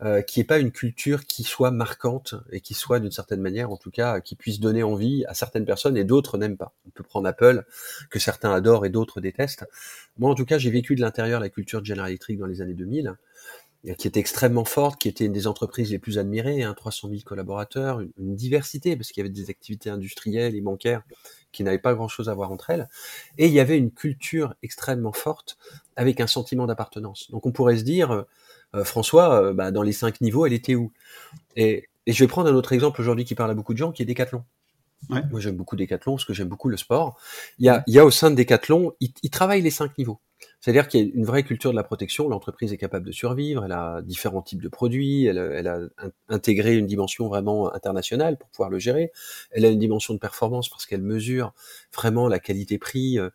[0.00, 3.70] euh, qui n'ait pas une culture qui soit marquante et qui soit d'une certaine manière,
[3.72, 6.72] en tout cas, qui puisse donner envie à certaines personnes et d'autres n'aiment pas.
[6.86, 7.64] On peut prendre Apple,
[8.10, 9.66] que certains adorent et d'autres détestent.
[10.18, 12.60] Moi, en tout cas, j'ai vécu de l'intérieur la culture de General Electric dans les
[12.62, 13.16] années 2000
[13.96, 17.20] qui était extrêmement forte, qui était une des entreprises les plus admirées, hein, 300 000
[17.24, 21.02] collaborateurs, une, diversité, parce qu'il y avait des activités industrielles et bancaires
[21.52, 22.88] qui n'avaient pas grand-chose à voir entre elles,
[23.38, 25.58] et il y avait une culture extrêmement forte
[25.96, 27.30] avec un sentiment d'appartenance.
[27.30, 28.22] Donc on pourrait se dire, euh,
[28.74, 30.92] euh, François, euh, bah, dans les cinq niveaux, elle était où?
[31.56, 33.92] Et, et, je vais prendre un autre exemple aujourd'hui qui parle à beaucoup de gens,
[33.92, 34.44] qui est Decathlon.
[35.10, 35.22] Ouais.
[35.30, 37.18] Moi j'aime beaucoup Decathlon, parce que j'aime beaucoup le sport.
[37.58, 39.96] Il y a, il y a au sein de Decathlon, ils il travaillent les cinq
[39.96, 40.20] niveaux.
[40.60, 42.28] C'est-à-dire qu'il y a une vraie culture de la protection.
[42.28, 43.64] L'entreprise est capable de survivre.
[43.64, 45.26] Elle a différents types de produits.
[45.26, 45.80] Elle, a
[46.28, 49.12] intégré une dimension vraiment internationale pour pouvoir le gérer.
[49.50, 51.54] Elle a une dimension de performance parce qu'elle mesure
[51.94, 53.30] vraiment la qualité-prix, euh,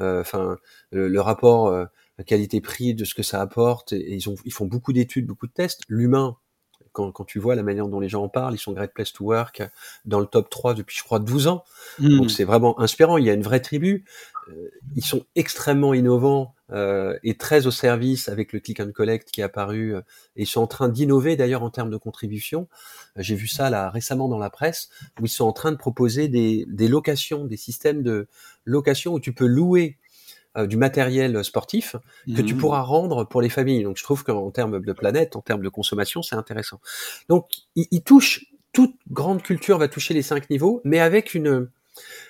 [0.00, 0.56] euh enfin
[0.92, 1.84] le, rapport euh,
[2.24, 3.92] qualité-prix de ce que ça apporte.
[3.92, 5.82] Et ils, ils font beaucoup d'études, beaucoup de tests.
[5.88, 6.36] L'humain,
[6.98, 9.12] quand, quand, tu vois la manière dont les gens en parlent, ils sont Great Place
[9.12, 9.62] to Work
[10.04, 11.64] dans le top 3 depuis, je crois, 12 ans.
[12.00, 12.18] Mmh.
[12.18, 13.18] Donc c'est vraiment inspirant.
[13.18, 14.04] Il y a une vraie tribu.
[14.48, 19.30] Euh, ils sont extrêmement innovants euh, et très au service avec le click and collect
[19.30, 19.94] qui est apparu.
[19.94, 20.00] Euh,
[20.34, 22.66] et ils sont en train d'innover d'ailleurs en termes de contribution.
[23.16, 24.88] J'ai vu ça là récemment dans la presse
[25.20, 28.26] où ils sont en train de proposer des, des locations, des systèmes de
[28.64, 29.98] location où tu peux louer
[30.56, 31.94] du matériel sportif
[32.26, 32.58] que tu mmh.
[32.58, 33.84] pourras rendre pour les familles.
[33.84, 36.80] Donc je trouve qu'en termes de planète, en termes de consommation, c'est intéressant.
[37.28, 41.68] Donc ils il touche toute grande culture va toucher les cinq niveaux, mais avec une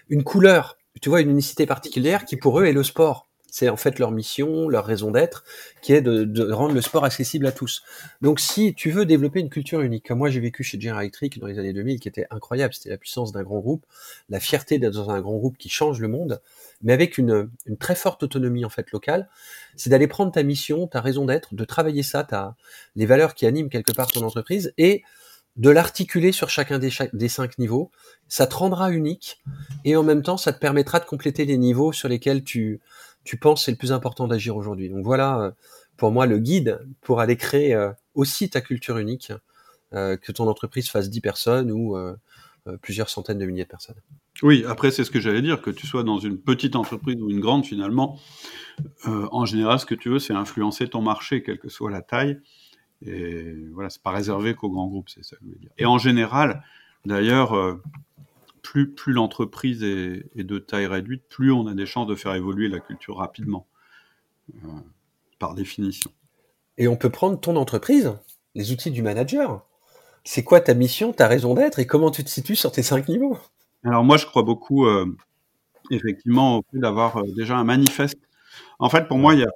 [0.08, 3.27] une couleur tu vois, une unicité particulière qui pour eux est le sport.
[3.50, 5.44] C'est en fait leur mission, leur raison d'être,
[5.80, 7.82] qui est de, rendre le sport accessible à tous.
[8.20, 11.38] Donc si tu veux développer une culture unique, comme moi j'ai vécu chez General Electric
[11.38, 13.86] dans les années 2000, qui était incroyable, c'était la puissance d'un grand groupe,
[14.28, 16.40] la fierté d'être dans un grand groupe qui change le monde,
[16.82, 19.28] mais avec une, une très forte autonomie en fait locale,
[19.76, 22.54] c'est d'aller prendre ta mission, ta raison d'être, de travailler ça, ta,
[22.96, 25.02] les valeurs qui animent quelque part ton entreprise, et
[25.58, 27.90] de l'articuler sur chacun des, cinq niveaux.
[28.28, 29.42] Ça te rendra unique
[29.84, 32.80] et en même temps, ça te permettra de compléter les niveaux sur lesquels tu,
[33.28, 34.88] tu penses c'est le plus important d'agir aujourd'hui.
[34.88, 35.50] Donc voilà, euh,
[35.98, 39.34] pour moi, le guide pour aller créer euh, aussi ta culture unique,
[39.92, 41.94] euh, que ton entreprise fasse 10 personnes ou
[42.80, 43.96] plusieurs centaines de milliers de personnes.
[44.42, 47.30] Oui, après, c'est ce que j'allais dire, que tu sois dans une petite entreprise ou
[47.30, 48.18] une grande, finalement,
[49.06, 52.38] en général, ce que tu veux, c'est influencer ton marché, quelle que soit la taille.
[53.02, 55.70] Et voilà, c'est pas réservé qu'aux grands groupes, c'est ça que je veux dire.
[55.78, 56.62] Et en général,
[57.06, 57.54] d'ailleurs,
[58.62, 62.68] plus, plus l'entreprise est, de taille réduite, plus on a des chances de faire évoluer
[62.68, 63.66] la culture rapidement,
[64.54, 64.68] euh,
[65.38, 66.10] par définition.
[66.76, 68.14] Et on peut prendre ton entreprise,
[68.54, 69.64] les outils du manager.
[70.24, 73.08] C'est quoi ta mission, ta raison d'être et comment tu te situes sur tes cinq
[73.08, 73.38] niveaux?
[73.84, 75.06] Alors moi, je crois beaucoup, euh,
[75.90, 78.18] effectivement, au fait d'avoir déjà un manifeste.
[78.78, 79.50] En fait, pour moi, il y a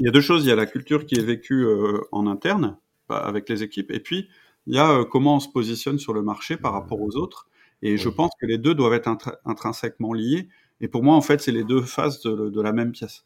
[0.00, 0.44] il y a deux choses.
[0.44, 2.78] Il y a la culture qui est vécue euh, en interne
[3.08, 4.28] bah, avec les équipes, et puis
[4.66, 7.48] il y a euh, comment on se positionne sur le marché par rapport aux autres.
[7.82, 9.08] Et je pense que les deux doivent être
[9.44, 10.48] intrinsèquement liés.
[10.80, 13.24] Et pour moi, en fait, c'est les deux faces de, la même pièce.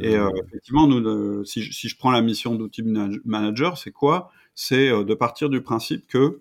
[0.00, 2.82] Et euh, effectivement, nous, si, si, je prends la mission d'outil
[3.24, 4.30] manager, c'est quoi?
[4.54, 6.40] C'est de partir du principe que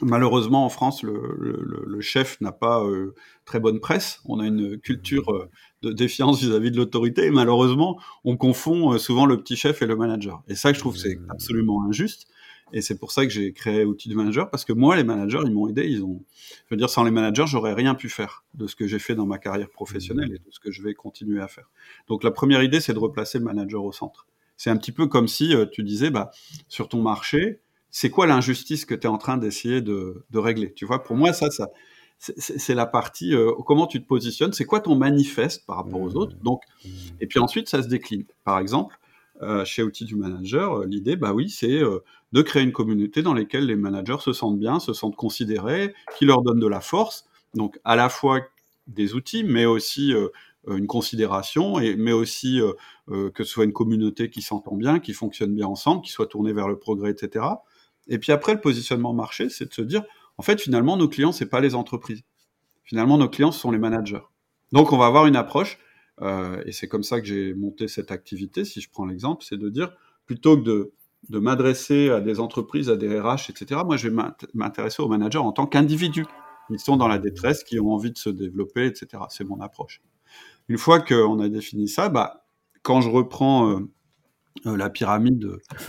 [0.00, 3.14] Malheureusement, en France, le, chef n'a pas euh,
[3.44, 4.20] très bonne presse.
[4.24, 5.50] On a une culture euh,
[5.82, 7.26] de défiance vis-à-vis de l'autorité.
[7.26, 10.42] Et malheureusement, on confond euh, souvent le petit chef et le manager.
[10.46, 11.30] Et ça, je trouve, c'est mmh.
[11.30, 12.28] absolument injuste.
[12.72, 15.40] Et c'est pour ça que j'ai créé Outils du Manager, parce que moi, les managers,
[15.44, 15.86] ils m'ont aidé.
[15.86, 16.22] Ils ont,
[16.66, 19.14] je veux dire, sans les managers, j'aurais rien pu faire de ce que j'ai fait
[19.14, 21.70] dans ma carrière professionnelle et de ce que je vais continuer à faire.
[22.08, 24.26] Donc, la première idée, c'est de replacer le manager au centre.
[24.56, 26.30] C'est un petit peu comme si tu disais, bah,
[26.68, 27.60] sur ton marché,
[27.90, 30.72] c'est quoi l'injustice que tu es en train d'essayer de, régler?
[30.72, 31.68] Tu vois, pour moi, ça, ça
[32.18, 36.10] c'est la partie euh, comment tu te positionnes, c'est quoi ton manifeste par rapport aux
[36.10, 36.16] mmh.
[36.16, 36.36] autres?
[36.42, 36.62] Donc,
[37.20, 38.24] et puis ensuite, ça se décline.
[38.42, 38.98] Par exemple,
[39.42, 41.80] euh, chez Outils du Manager, euh, l'idée, bah oui, c'est
[42.32, 46.24] de créer une communauté dans laquelle les managers se sentent bien, se sentent considérés, qui
[46.24, 47.26] leur donne de la force.
[47.54, 48.40] Donc, à la fois
[48.86, 50.12] des outils, mais aussi
[50.66, 52.60] une considération, et, mais aussi
[53.06, 56.52] que ce soit une communauté qui s'entend bien, qui fonctionne bien ensemble, qui soit tournée
[56.52, 57.46] vers le progrès, etc.
[58.08, 60.02] Et puis après, le positionnement marché, c'est de se dire,
[60.38, 62.22] en fait, finalement, nos clients, c'est pas les entreprises.
[62.84, 64.22] Finalement, nos clients, ce sont les managers.
[64.72, 65.78] Donc, on va avoir une approche,
[66.22, 69.56] euh, et c'est comme ça que j'ai monté cette activité, si je prends l'exemple, c'est
[69.56, 69.92] de dire,
[70.26, 70.92] plutôt que de,
[71.28, 74.22] de m'adresser à des entreprises, à des RH, etc., moi, je vais
[74.54, 76.26] m'intéresser aux managers en tant qu'individus.
[76.70, 79.22] Ils sont dans la détresse, qui ont envie de se développer, etc.
[79.30, 80.02] C'est mon approche.
[80.68, 82.44] Une fois qu'on a défini ça, bah,
[82.82, 83.78] quand je reprends euh,
[84.66, 85.48] euh, la pyramide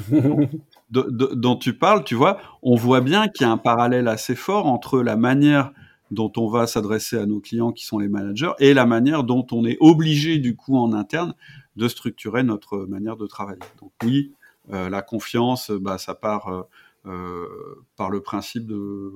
[0.89, 4.67] dont tu parles, tu vois, on voit bien qu'il y a un parallèle assez fort
[4.67, 5.71] entre la manière
[6.11, 9.45] dont on va s'adresser à nos clients qui sont les managers et la manière dont
[9.51, 11.33] on est obligé du coup en interne
[11.75, 13.59] de structurer notre manière de travailler.
[13.79, 14.33] Donc oui,
[14.71, 16.63] euh, la confiance, bah, ça part euh,
[17.05, 17.47] euh,
[17.95, 19.13] par le principe de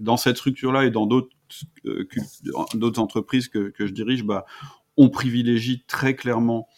[0.00, 1.30] dans cette structure-là et dans d'autres
[2.74, 4.44] d'autres entreprises que, que, je dirige, bah,
[4.96, 6.68] on privilégie très clairement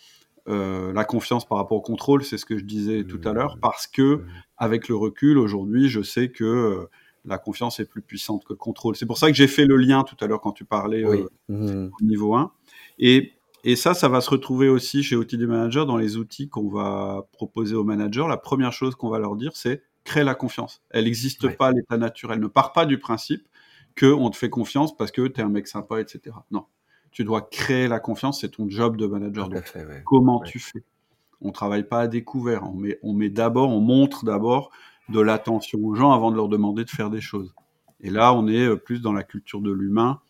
[0.49, 3.57] euh, la confiance par rapport au contrôle, c'est ce que je disais tout à l'heure,
[3.57, 3.61] mmh.
[3.61, 4.27] parce que mmh.
[4.59, 6.89] avec le recul aujourd'hui, je sais que
[7.27, 8.97] la confiance est plus puissante que le contrôle.
[8.97, 11.29] C'est pour ça que j'ai fait le lien tout à l'heure quand tu parlais euh,
[11.49, 11.91] mmh.
[12.01, 12.53] au niveau 1.
[12.99, 13.33] Et,
[13.64, 16.68] et, ça, ça va se retrouver aussi chez Outils du Manager dans les outils qu'on
[16.68, 18.27] va proposer aux managers.
[18.29, 20.83] La première chose qu'on va leur dire, c'est créer la confiance.
[20.91, 22.41] Elle n'existe pas à l'état naturel.
[22.41, 23.47] Ne part pas du principe
[23.99, 26.37] qu'on te fait confiance parce que tu es un mec sympa, etc.
[26.51, 26.66] Non
[27.16, 29.49] tu dois créer la confiance, c'est ton job de manager.
[30.05, 30.83] Comment tu fais?
[31.41, 34.70] On travaille pas à découvert, on met, on met d'abord, on montre d'abord
[35.09, 37.55] de l'attention aux gens avant de leur demander de faire des choses.
[38.01, 40.21] Et là, on est euh, plus dans la culture de l'humain,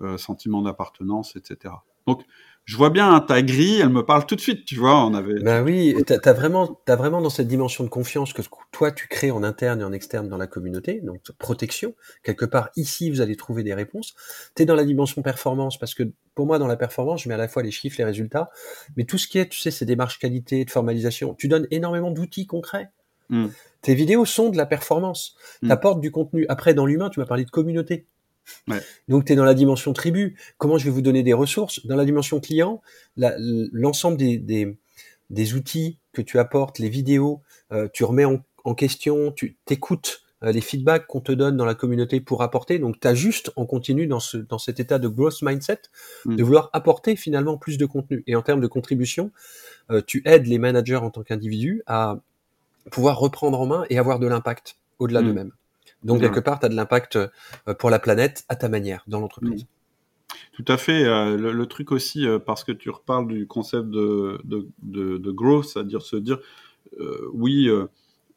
[0.00, 1.74] euh, sentiment d'appartenance, etc.
[2.06, 2.22] Donc,
[2.66, 5.06] je vois bien ta grille, elle me parle tout de suite, tu vois.
[5.06, 5.40] On avait.
[5.40, 9.06] Ben oui, t'as as vraiment, as vraiment dans cette dimension de confiance que toi tu
[9.06, 11.94] crées en interne et en externe dans la communauté, donc protection.
[12.24, 14.16] Quelque part ici, vous allez trouver des réponses.
[14.56, 16.02] T'es dans la dimension performance parce que
[16.34, 18.50] pour moi, dans la performance, je mets à la fois les chiffres, les résultats,
[18.96, 21.34] mais tout ce qui est, tu sais, ces démarches qualité, de formalisation.
[21.34, 22.90] Tu donnes énormément d'outils concrets.
[23.28, 23.46] Hmm.
[23.86, 25.36] Tes vidéos sont de la performance.
[25.60, 25.70] Tu hmm.
[25.70, 26.44] apportes du contenu.
[26.48, 28.08] Après, dans l'humain, tu m'as parlé de communauté.
[29.06, 30.36] Donc, tu es dans la dimension tribu.
[30.58, 31.86] Comment je vais vous donner des ressources?
[31.86, 32.82] Dans la dimension client,
[33.16, 34.38] l'ensemble des,
[35.30, 40.50] des, outils que tu apportes, les vidéos, euh, tu remets en, question, tu t'écoutes euh,
[40.50, 42.80] les feedbacks qu'on te donne dans la communauté pour apporter.
[42.80, 45.82] Donc, tu juste en continu dans, ce, dans cet état de growth mindset
[46.24, 46.34] mm.
[46.34, 48.24] de vouloir apporter finalement plus de contenu.
[48.26, 49.30] Et en termes de contribution,
[49.92, 52.18] euh, tu aides les managers en tant qu'individus à
[52.90, 55.24] pouvoir reprendre en main et avoir de l'impact au-delà mm.
[55.26, 55.52] d'eux-mêmes.
[56.02, 59.20] Donc, quelque part, tu as de l'impact euh, pour la planète à ta manière dans
[59.20, 59.64] l'entreprise.
[59.64, 59.66] Mm.
[60.52, 61.04] Tout à fait.
[61.04, 64.68] Euh, le, truc aussi, euh, parce que tu reparles du concept de, de,
[65.18, 66.38] de, growth, c'est-à-dire se dire,
[67.32, 67.68] oui,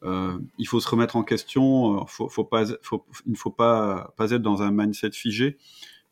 [0.02, 2.04] il faut se remettre en question.
[2.06, 5.56] Faut, faut pas, il ne faut pas, pas être dans un mindset figé.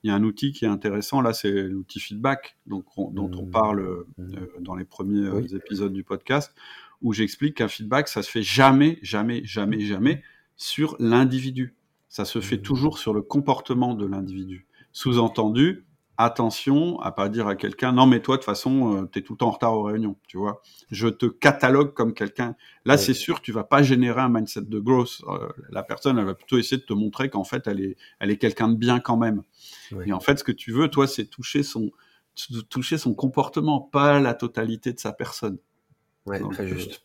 [0.05, 3.47] Il y a un outil qui est intéressant là, c'est l'outil feedback, donc dont on
[3.47, 3.51] mmh.
[3.51, 4.33] parle mmh.
[4.61, 6.55] dans les premiers épisodes du podcast,
[7.03, 10.23] où j'explique qu'un feedback, ça se fait jamais, jamais, jamais, jamais
[10.57, 11.77] sur l'individu.
[12.09, 12.63] Ça se fait mmh.
[12.63, 14.67] toujours sur le comportement de l'individu.
[14.93, 15.85] Sous-entendu,
[16.19, 19.23] attention à pas dire à quelqu'un non mais toi de toute façon euh, tu es
[19.23, 20.61] tout le temps en retard aux réunions tu vois.
[20.91, 22.57] Je te catalogue comme quelqu'un.
[22.85, 26.25] Là c'est sûr tu vas pas générer un mindset de growth euh, la personne elle
[26.25, 28.99] va plutôt essayer de te montrer qu'en fait elle est elle est quelqu'un de bien
[28.99, 29.43] quand même.
[30.05, 31.91] Et en fait ce que tu veux toi c'est toucher son
[32.69, 35.59] toucher son comportement pas la totalité de sa personne
[36.29, 37.03] ouais très euh, juste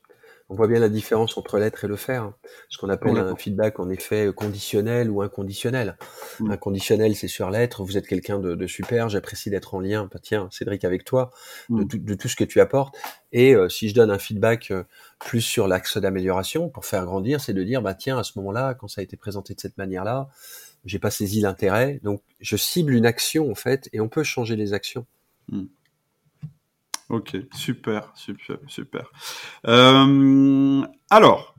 [0.50, 2.34] on voit bien la différence entre l'être et le faire.
[2.70, 5.98] Ce qu'on appelle un feedback en effet conditionnel ou inconditionnel.
[6.40, 6.52] Mm.
[6.52, 7.84] Inconditionnel, c'est sur l'être.
[7.84, 9.10] Vous êtes quelqu'un de, super.
[9.10, 10.10] J'apprécie d'être en lien.
[10.12, 11.32] Bah, tiens, Cédric, avec toi,
[11.70, 12.18] de, mm.
[12.18, 12.96] tout ce que tu apportes.
[13.32, 14.84] Et euh, si je donne un feedback euh,
[15.20, 18.76] plus sur l'axe d'amélioration pour faire grandir, c'est de dire, bah tiens, à ce moment-là,
[18.76, 20.28] quand ça a été présenté de cette manière-là,
[20.86, 22.00] j'ai pas saisi l'intérêt.
[22.04, 25.06] Donc, je cible une action en fait, et on peut changer les actions.
[25.48, 25.64] Mm.
[27.10, 29.12] Ok, super, super, super.
[29.68, 31.56] Euh, alors,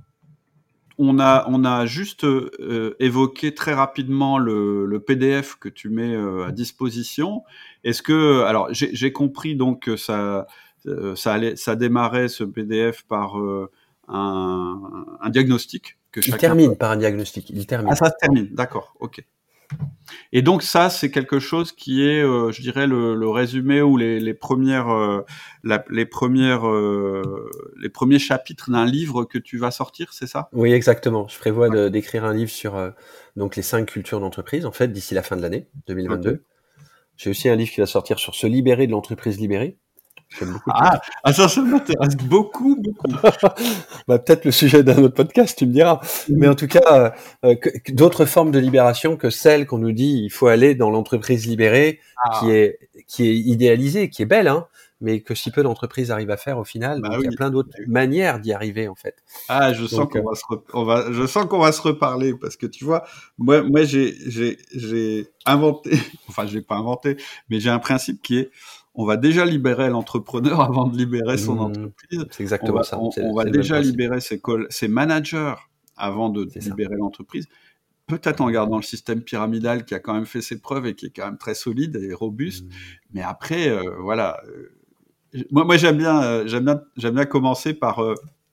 [0.99, 6.47] on a, on a juste euh, évoqué très rapidement le, PDF que tu mets euh,
[6.47, 7.43] à disposition.
[7.83, 10.47] Est-ce que, alors, j'ai compris donc que ça,
[11.15, 13.37] ça, allait, ça démarrait ce PDF par
[14.09, 15.99] un, un, diagnostic.
[16.11, 17.51] Que il termine par un diagnostic.
[17.51, 17.91] Il termine.
[17.93, 19.25] Ah, ça se termine, d'accord, ok.
[20.33, 24.35] Et donc ça, c'est quelque chose qui est, euh, je dirais, le, résumé ou les,
[24.35, 25.25] premières, euh,
[25.91, 27.51] les premières, euh,
[27.81, 30.49] les premiers chapitres d'un livre que tu vas sortir, c'est ça?
[30.53, 31.29] Oui, exactement.
[31.29, 32.93] Je prévois d'écrire un livre sur
[33.37, 36.45] donc les cinq cultures d'entreprise, en fait, d'ici la fin de l'année 2022.
[37.17, 39.79] J'ai aussi un livre qui va sortir sur se libérer de l'entreprise libérée.
[40.69, 43.07] Ah, ah, ça, ça m'intéresse beaucoup, beaucoup.
[44.09, 46.01] bah, peut-être le sujet d'un autre podcast, tu me diras.
[46.29, 47.15] Mais en tout cas,
[47.45, 47.55] euh,
[47.91, 52.01] d'autres formes de libération que celles qu'on nous dit, il faut aller dans l'entreprise libérée,
[52.25, 52.41] ah.
[52.41, 54.67] qui est qui est idéalisée, qui est belle, hein,
[55.01, 57.01] mais que si peu d'entreprises arrivent à faire au final.
[57.01, 59.17] Bah il y a plein d'autres manières d'y arriver en fait.
[59.49, 62.35] Ah, je sens qu'on euh, va se on va, je sens qu'on va se reparler
[62.35, 63.05] parce que tu vois,
[63.39, 65.91] moi, moi j'ai j'ai j'ai inventé,
[66.29, 67.17] enfin je l'ai pas inventé,
[67.51, 68.51] mais j'ai un principe qui est
[68.95, 71.61] on va déjà libérer l'entrepreneur avant de libérer son mmh.
[71.61, 72.27] entreprise.
[72.31, 73.23] C'est exactement on ça.
[73.23, 74.41] On, va déjà libérer ses,
[74.71, 75.55] ses, managers
[75.97, 77.47] avant de libérer l'entreprise.
[78.07, 81.07] Peut-être en gardant le système pyramidal qui a quand même fait ses preuves et qui
[81.07, 82.67] est quand même très solide et robuste.
[82.67, 82.71] Mmh.
[83.15, 84.41] Mais après, euh, voilà.
[84.47, 84.77] Euh,
[85.51, 88.01] moi, moi j'aime bien, euh, j'aime bien, j'aime bien commencer par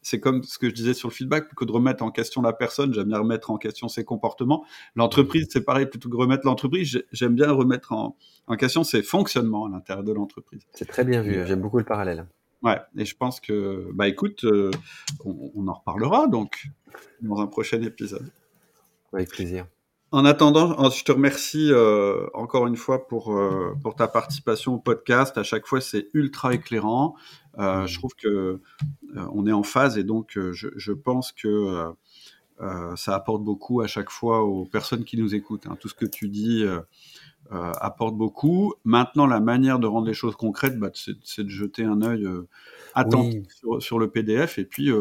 [0.01, 2.53] c'est comme ce que je disais sur le feedback, que de remettre en question la
[2.53, 4.65] personne, j'aime bien remettre en question ses comportements.
[4.95, 8.15] L'entreprise, c'est pareil, plutôt que de remettre l'entreprise, j'aime bien remettre en,
[8.57, 10.61] question ses fonctionnements à l'intérieur de l'entreprise.
[10.73, 12.27] C'est très bien vu, j'aime beaucoup le parallèle.
[12.63, 14.69] Ouais, et je pense que, bah écoute, euh,
[15.25, 16.67] on, en reparlera donc
[17.21, 18.31] dans un prochain épisode.
[19.13, 19.65] Avec plaisir.
[20.13, 24.77] En attendant, je te remercie euh, encore une fois pour, euh, pour ta participation au
[24.77, 25.37] podcast.
[25.37, 27.15] À chaque fois, c'est ultra éclairant.
[27.59, 28.59] Euh, je trouve que
[29.33, 31.93] on est en phase et donc je, je pense que
[32.95, 35.65] ça apporte beaucoup à chaque fois aux personnes qui nous écoutent.
[35.67, 35.77] Hein.
[35.79, 36.65] Tout ce que tu dis
[37.49, 38.73] apporte beaucoup.
[38.83, 42.27] Maintenant, la manière de rendre les choses concrètes, bah, c'est de jeter un œil
[42.95, 44.91] attentif sur, sur, le PDF et puis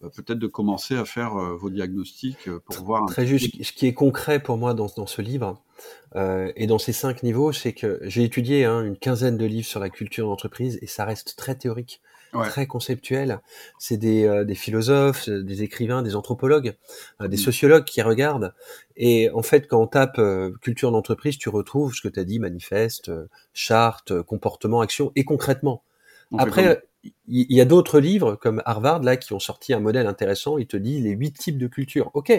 [0.00, 3.06] peut-être de commencer à faire vos diagnostics pour voir.
[3.06, 3.62] Très juste.
[3.62, 5.62] Ce qui est concret pour moi dans, dans ce livre
[6.16, 9.66] euh, et dans ces cinq niveaux, c'est que j'ai étudié hein, une quinzaine de livres
[9.66, 12.00] sur la culture d'entreprise et ça reste très théorique,
[12.32, 13.40] très conceptuel.
[13.78, 16.74] C'est des, euh, des, philosophes, des écrivains, des anthropologues,
[17.20, 17.40] euh, des mmh.
[17.40, 18.54] sociologues qui regardent.
[18.96, 20.20] Et en fait, quand on tape
[20.60, 23.10] culture d'entreprise, tu retrouves ce que tu as dit, manifeste,
[23.52, 25.82] charte, comportement, action, et concrètement.
[26.36, 30.58] Après, il y, a d'autres livres comme Harvard là qui ont sorti un modèle intéressant.
[30.58, 32.10] Il te dit les huit types de culture.
[32.14, 32.32] Ok,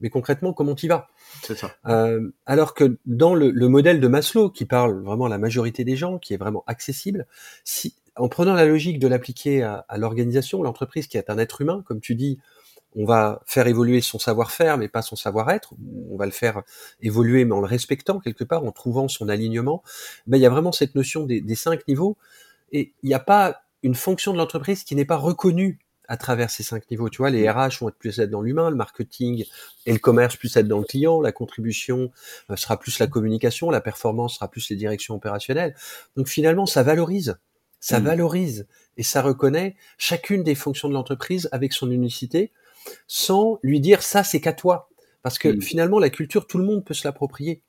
[0.00, 1.08] mais concrètement, comment tu vas?
[1.42, 1.74] C'est ça.
[1.86, 5.84] Euh, alors que dans le, le, modèle de Maslow, qui parle vraiment à la majorité
[5.84, 7.26] des gens, qui est vraiment accessible,
[7.64, 11.60] si, en prenant la logique de l'appliquer à, à l'organisation, l'entreprise qui est un être
[11.60, 12.38] humain, comme tu dis,
[12.94, 15.74] on va faire évoluer son savoir-faire, mais pas son savoir-être.
[16.10, 16.62] On va le faire
[17.02, 19.82] évoluer, mais en le respectant quelque part, en trouvant son alignement.
[20.26, 22.16] Ben, il y a vraiment cette notion des, des cinq niveaux,
[22.72, 25.78] et il n'y a pas une fonction de l'entreprise qui n'est pas reconnue
[26.08, 27.08] à travers ces cinq niveaux.
[27.08, 29.44] Tu vois, les RH vont être plus être dans l'humain, le marketing
[29.86, 32.10] et le commerce plus être dans le client, la contribution
[32.50, 35.74] euh, sera plus la communication, la performance sera plus les directions opérationnelles.
[36.16, 37.38] Donc finalement, ça valorise,
[37.78, 38.04] ça mmh.
[38.04, 38.66] valorise
[38.96, 42.50] et ça reconnaît chacune des fonctions de l'entreprise avec son unicité,
[43.06, 44.88] sans lui dire ça c'est qu'à toi,
[45.22, 45.62] parce que mmh.
[45.62, 47.62] finalement la culture, tout le monde peut se l'approprier.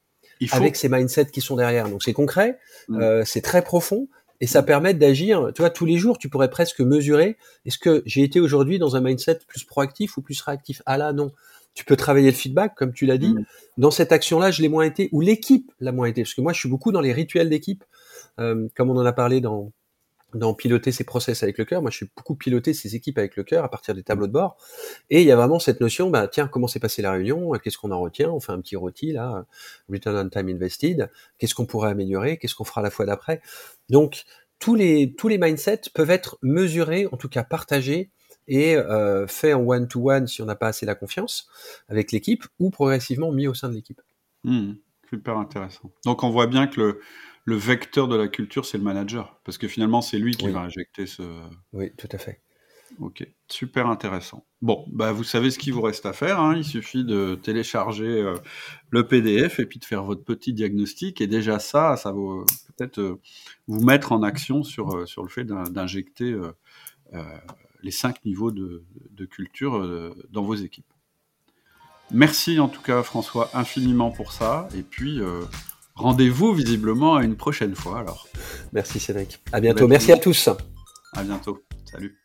[0.51, 1.89] Avec ces mindsets qui sont derrière.
[1.89, 2.59] Donc c'est concret,
[2.89, 3.01] mmh.
[3.01, 4.07] euh, c'est très profond,
[4.39, 8.03] Et ça permet d'agir, tu vois, tous les jours, tu pourrais presque mesurer, est-ce que
[8.05, 10.81] j'ai été aujourd'hui dans un mindset plus proactif ou plus réactif?
[10.85, 11.31] Ah là, non.
[11.73, 13.33] Tu peux travailler le feedback, comme tu l'as dit.
[13.33, 13.45] Mm.
[13.77, 16.23] Dans cette action-là, je l'ai moins été, ou l'équipe l'a moins été.
[16.23, 17.83] Parce que moi, je suis beaucoup dans les rituels d'équipe,
[18.39, 19.71] euh, comme on en a parlé dans,
[20.33, 21.81] dans piloter ses process avec le cœur.
[21.81, 24.31] Moi, je suis beaucoup piloter ses équipes avec le cœur à partir des tableaux de
[24.31, 24.57] bord.
[25.09, 27.51] Et il y a vraiment cette notion, bah, tiens, comment s'est passée la réunion?
[27.63, 28.29] Qu'est-ce qu'on en retient?
[28.29, 29.45] On fait un petit rôti, là,
[29.89, 31.09] return on time invested.
[31.37, 32.37] Qu'est-ce qu'on pourrait améliorer?
[32.37, 33.41] Qu'est-ce qu'on fera la fois d'après?
[33.89, 34.25] Donc,
[34.59, 38.11] tous les, tous les mindsets peuvent être mesurés, en tout cas partagés,
[38.47, 41.47] et euh, faits en one-to-one si on n'a pas assez la confiance
[41.89, 44.01] avec l'équipe, ou progressivement mis au sein de l'équipe.
[44.43, 44.73] Hmm,
[45.09, 45.91] super intéressant.
[46.05, 46.99] Donc, on voit bien que le
[47.47, 49.39] le vecteur de la culture, c'est le manager.
[49.45, 51.23] Parce que finalement, c'est lui qui va injecter ce.
[51.71, 52.41] Oui, tout à fait.
[52.99, 54.45] Ok, super intéressant.
[54.61, 56.41] Bon, bah vous savez ce qu'il vous reste à faire.
[56.41, 56.57] Hein.
[56.57, 58.35] Il suffit de télécharger euh,
[58.89, 61.21] le PDF et puis de faire votre petit diagnostic.
[61.21, 62.19] Et déjà ça, ça va
[62.75, 63.21] peut-être euh,
[63.67, 66.35] vous mettre en action sur, euh, sur le fait d'injecter
[67.81, 70.91] les cinq niveaux de, de culture dans vos équipes.
[72.11, 74.67] Merci en tout cas François infiniment pour ça.
[74.75, 75.21] Et puis
[75.97, 78.27] rendez-vous visiblement à une prochaine fois alors.
[78.71, 79.39] Merci Cédric.
[79.51, 79.87] À bientôt.
[79.87, 80.49] Merci à tous.
[81.13, 81.63] À bientôt.
[81.91, 82.17] Salut.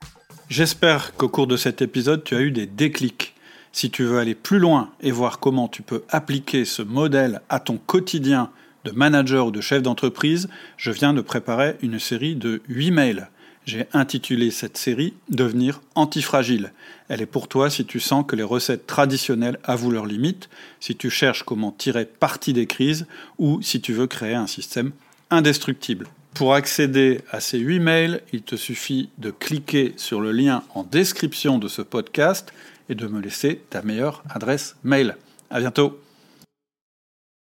[0.48, 3.34] J'espère qu'au cours de cet épisode, tu as eu des déclics.
[3.72, 7.58] Si tu veux aller plus loin et voir comment tu peux appliquer ce modèle à
[7.58, 8.50] ton quotidien
[8.84, 13.30] de manager ou de chef d'entreprise, je viens de préparer une série de 8 mails
[13.64, 16.72] j'ai intitulé cette série Devenir antifragile.
[17.08, 20.48] Elle est pour toi si tu sens que les recettes traditionnelles avouent leurs limites,
[20.80, 23.06] si tu cherches comment tirer parti des crises
[23.38, 24.92] ou si tu veux créer un système
[25.30, 26.08] indestructible.
[26.34, 30.82] Pour accéder à ces 8 mails, il te suffit de cliquer sur le lien en
[30.82, 32.52] description de ce podcast
[32.88, 35.16] et de me laisser ta meilleure adresse mail.
[35.50, 36.01] À bientôt!